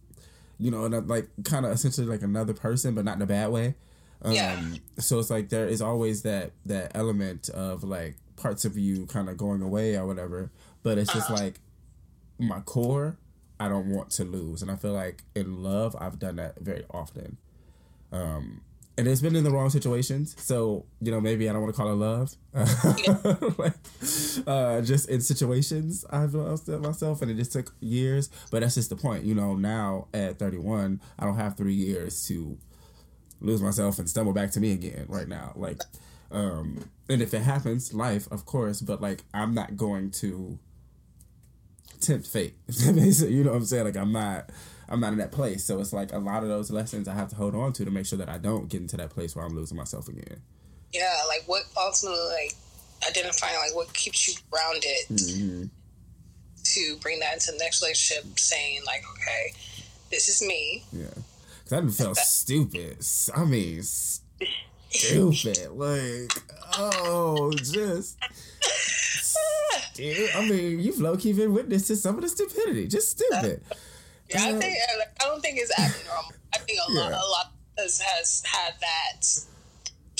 [0.59, 3.74] you know, like kind of essentially like another person, but not in a bad way.
[4.22, 4.62] Um, yeah.
[4.99, 9.28] So it's like there is always that that element of like parts of you kind
[9.28, 10.51] of going away or whatever
[10.82, 11.45] but it's just uh-huh.
[11.45, 11.61] like
[12.38, 13.16] my core
[13.61, 14.61] I don't want to lose.
[14.61, 17.36] And I feel like in love I've done that very often.
[18.12, 18.62] Um
[18.98, 20.36] and it's been in the wrong situations.
[20.38, 22.36] So, you know, maybe I don't want to call it love.
[24.46, 28.28] uh, just in situations I've lost myself and it just took years.
[28.50, 29.24] But that's just the point.
[29.24, 32.58] You know, now at 31, I don't have three years to
[33.40, 35.52] lose myself and stumble back to me again right now.
[35.56, 35.80] Like,
[36.30, 40.58] um, and if it happens, life, of course, but like, I'm not going to
[42.02, 42.56] tempt fate.
[42.68, 43.84] you know what I'm saying?
[43.84, 44.50] Like I'm not
[44.89, 45.64] I'm not in that place.
[45.64, 47.91] So it's like a lot of those lessons I have to hold on to to
[47.91, 50.43] make sure that I don't get into that place where I'm losing myself again.
[50.93, 52.55] Yeah, like what ultimately like
[53.09, 55.64] identifying like what keeps you grounded mm-hmm.
[56.62, 59.55] to bring that into the next relationship, saying like, okay,
[60.11, 60.85] this is me.
[60.93, 61.07] Yeah,
[61.64, 62.99] because I felt stupid.
[63.35, 65.70] I mean, stupid.
[65.72, 66.33] like,
[66.78, 68.18] oh, just.
[69.95, 72.89] Dude, I mean, you've low key been witness to some of the stupidity.
[72.89, 73.62] Just stupid.
[74.35, 74.76] Yeah, I think
[75.20, 76.33] I don't think it's abnormal.
[76.55, 77.16] I think a lot, yeah.
[77.16, 79.24] a lot has, has had that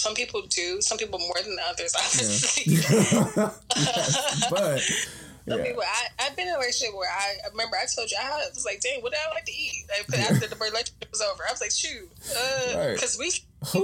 [0.03, 0.81] some people do.
[0.81, 2.75] Some people more than others, obviously.
[2.75, 3.51] Yeah.
[4.51, 5.65] but some yeah.
[5.65, 8.49] people, I, I've been in a relationship where I, I remember I told you I
[8.55, 9.87] was like, dang, what do I like to eat?
[9.89, 13.17] Like, after the relationship was over, I was like, shoot, because uh, right.
[13.19, 13.31] we.
[13.63, 13.79] I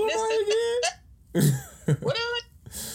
[2.00, 2.48] what do I like?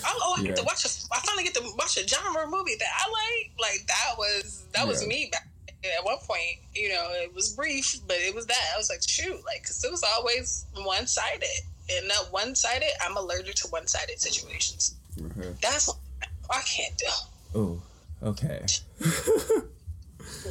[0.06, 0.48] Oh, I yeah.
[0.48, 0.90] get to watch a.
[1.12, 3.52] I finally get to watch a genre movie that I like.
[3.60, 5.48] Like that was that was me back
[5.86, 6.60] at one point.
[6.74, 8.66] You know, it was brief, but it was that.
[8.74, 11.48] I was like, shoot, like because it was always one sided
[11.90, 14.96] and that one sided, I'm allergic to one sided situations.
[15.20, 15.52] Mm-hmm.
[15.62, 15.98] That's what
[16.50, 17.08] I can't do.
[17.56, 17.82] Oh,
[18.24, 18.66] okay.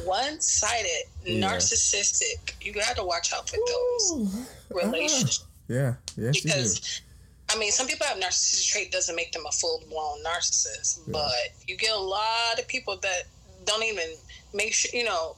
[0.05, 1.47] one sided, yeah.
[1.47, 2.53] narcissistic.
[2.61, 4.75] You got to watch out for those Ooh.
[4.75, 5.45] relationships.
[5.67, 7.01] Yeah, yes, because.
[7.49, 11.11] I mean, some people have narcissistic trait doesn't make them a full blown narcissist, yeah.
[11.11, 13.23] but you get a lot of people that
[13.65, 14.05] don't even
[14.53, 14.91] make sure.
[14.93, 15.35] You know,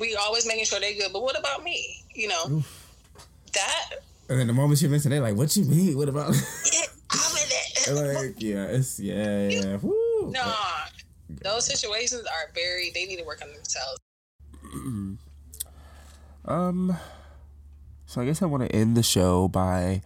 [0.00, 1.12] we always making sure they're good.
[1.12, 2.04] But what about me?
[2.14, 2.88] You know, Oof.
[3.52, 3.90] that
[4.28, 5.96] and then the moment she mentioned it, like, what you mean?
[5.96, 6.34] What about?
[6.72, 8.34] yeah, I'm in it.
[8.34, 9.76] like, yeah, it's yeah, yeah.
[9.80, 10.32] Woo.
[10.32, 10.54] No,
[11.42, 12.90] those situations are very.
[12.92, 14.00] They need to work on themselves.
[16.44, 16.96] um.
[18.06, 20.02] So I guess I want to end the show by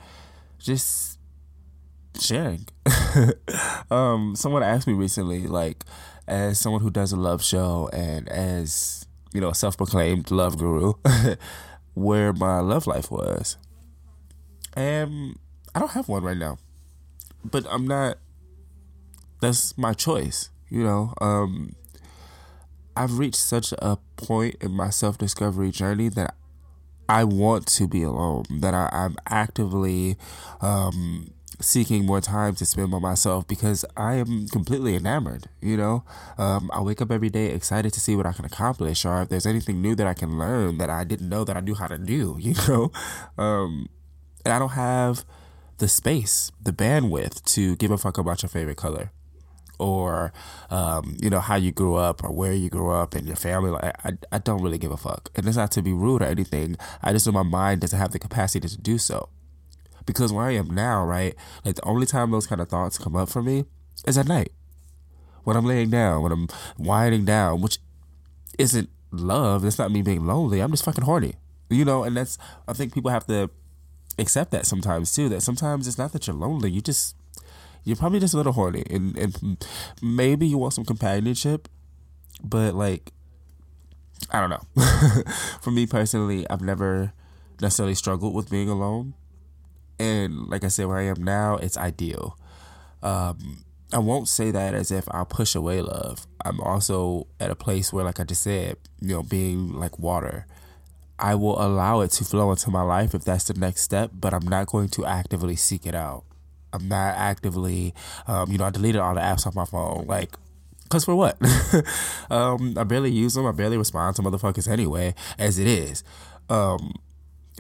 [0.59, 1.19] just
[2.19, 2.67] sharing.
[3.91, 5.85] um, someone asked me recently, like,
[6.31, 10.95] as someone who does a love show and as you know, a self-proclaimed love guru,
[11.95, 13.57] where my love life was.
[14.75, 15.39] And
[15.75, 16.59] I don't have one right now.
[17.45, 18.19] But I'm not
[19.41, 21.15] that's my choice, you know.
[21.21, 21.75] Um
[22.97, 26.35] I've reached such a point in my self discovery journey that
[27.09, 28.45] I want to be alone.
[28.51, 30.17] That I, am actively
[30.61, 35.47] um, seeking more time to spend by myself because I am completely enamored.
[35.61, 36.05] You know,
[36.39, 39.29] um, I wake up every day excited to see what I can accomplish, or if
[39.29, 41.87] there's anything new that I can learn that I didn't know that I knew how
[41.87, 42.39] to do.
[42.51, 42.91] You know,
[43.39, 43.89] um,
[44.45, 45.25] and I don't have
[45.79, 49.13] the space, the bandwidth to give a fuck about your favorite color
[49.81, 50.33] or
[50.71, 53.71] um, you know how you grew up or where you grew up and your family.
[53.71, 56.27] Like, I, I don't really give a fuck, and it's not to be rude or
[56.27, 56.77] anything.
[57.03, 59.29] I just know my mind doesn't have the capacity to do so.
[60.11, 63.15] Because where I am now, right, like the only time those kind of thoughts come
[63.15, 63.65] up for me
[64.09, 64.51] is at night
[65.45, 66.49] when I'm laying down, when I'm
[66.79, 67.79] winding down, which
[68.59, 69.65] isn't love.
[69.65, 70.61] It's not me being lonely.
[70.61, 71.35] I'm just fucking horny,
[71.69, 72.03] you know.
[72.03, 73.51] And that's I think people have to
[74.19, 75.29] accept that sometimes too.
[75.29, 76.73] That sometimes it's not that you're lonely.
[76.73, 77.15] You just
[77.85, 79.65] you're probably just a little horny, and and
[80.03, 81.69] maybe you want some companionship,
[82.43, 83.13] but like
[84.31, 84.83] I don't know.
[85.61, 87.13] For me personally, I've never
[87.61, 89.15] necessarily struggled with being alone,
[90.01, 92.39] and like I said, where I am now, it's ideal.
[93.03, 96.27] Um, I won't say that as if I'll push away love.
[96.45, 100.47] I'm also at a place where, like I just said, you know, being like water.
[101.19, 104.33] I will allow it to flow into my life if that's the next step, but
[104.33, 106.25] I'm not going to actively seek it out.
[106.73, 107.95] I'm not actively,
[108.27, 110.07] um, you know, I deleted all the apps off my phone.
[110.07, 110.35] Like,
[110.89, 111.37] cause for what?
[112.31, 113.45] um, I barely use them.
[113.45, 116.03] I barely respond to motherfuckers anyway, as it is.
[116.49, 116.95] Um,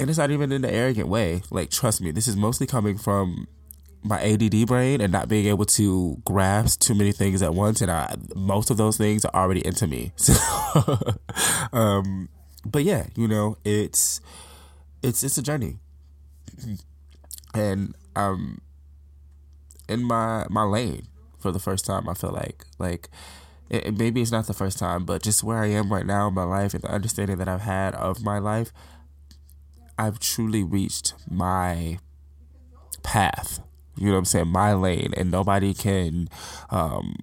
[0.01, 1.43] and it's not even in an arrogant way.
[1.51, 3.47] Like, trust me, this is mostly coming from
[4.03, 7.83] my ADD brain and not being able to grasp too many things at once.
[7.83, 10.13] And I, most of those things are already into me.
[10.21, 10.99] So,
[11.73, 12.29] um,
[12.65, 14.21] but yeah, you know, it's
[15.03, 15.79] it's it's a journey,
[17.55, 18.61] and um,
[19.89, 22.09] in my my lane for the first time.
[22.09, 23.09] I feel like like
[23.69, 26.35] it, maybe it's not the first time, but just where I am right now in
[26.35, 28.73] my life and the understanding that I've had of my life,
[30.01, 31.99] I've truly reached my
[33.03, 33.61] path.
[33.97, 34.49] You know what I'm saying?
[34.49, 36.29] My lane, and nobody can
[36.71, 37.17] um,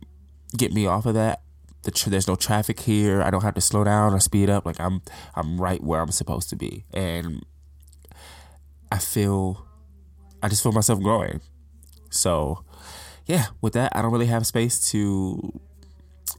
[0.55, 1.41] get me off of that
[1.87, 3.21] the tra- there's no traffic here.
[3.21, 4.65] I don't have to slow down or speed up.
[4.65, 5.01] Like I'm
[5.35, 7.45] I'm right where I'm supposed to be, and
[8.91, 9.65] I feel
[10.43, 11.39] I just feel myself growing.
[12.09, 12.65] So
[13.25, 15.61] yeah, with that, I don't really have space to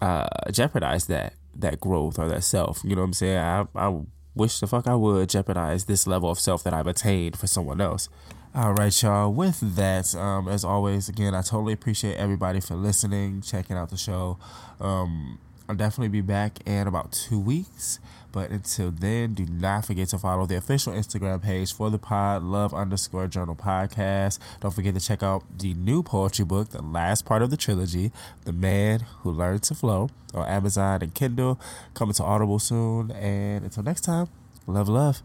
[0.03, 2.83] uh, jeopardize that that growth or that self.
[2.85, 3.39] You know what I'm saying?
[3.39, 4.01] I I
[4.39, 7.81] wish the fuck I would jeopardize this level of self that I've attained for someone
[7.81, 8.09] else.
[8.55, 9.33] All right, y'all.
[9.33, 13.97] With that, um, as always, again, I totally appreciate everybody for listening, checking out the
[13.97, 14.39] show.
[14.81, 17.99] Um, I'll definitely be back in about two weeks.
[18.39, 22.45] But until then, do not forget to follow the official Instagram page for the pod,
[22.45, 24.39] love underscore journal podcast.
[24.61, 28.13] Don't forget to check out the new poetry book, the last part of the trilogy,
[28.45, 31.59] The Man Who Learned to Flow, on Amazon and Kindle,
[31.95, 33.11] coming to Audible soon.
[33.11, 34.29] And until next time,
[34.69, 35.21] love, love.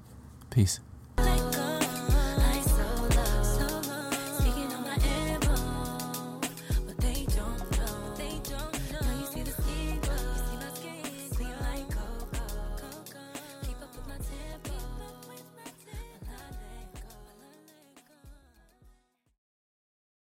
[0.50, 0.80] Peace.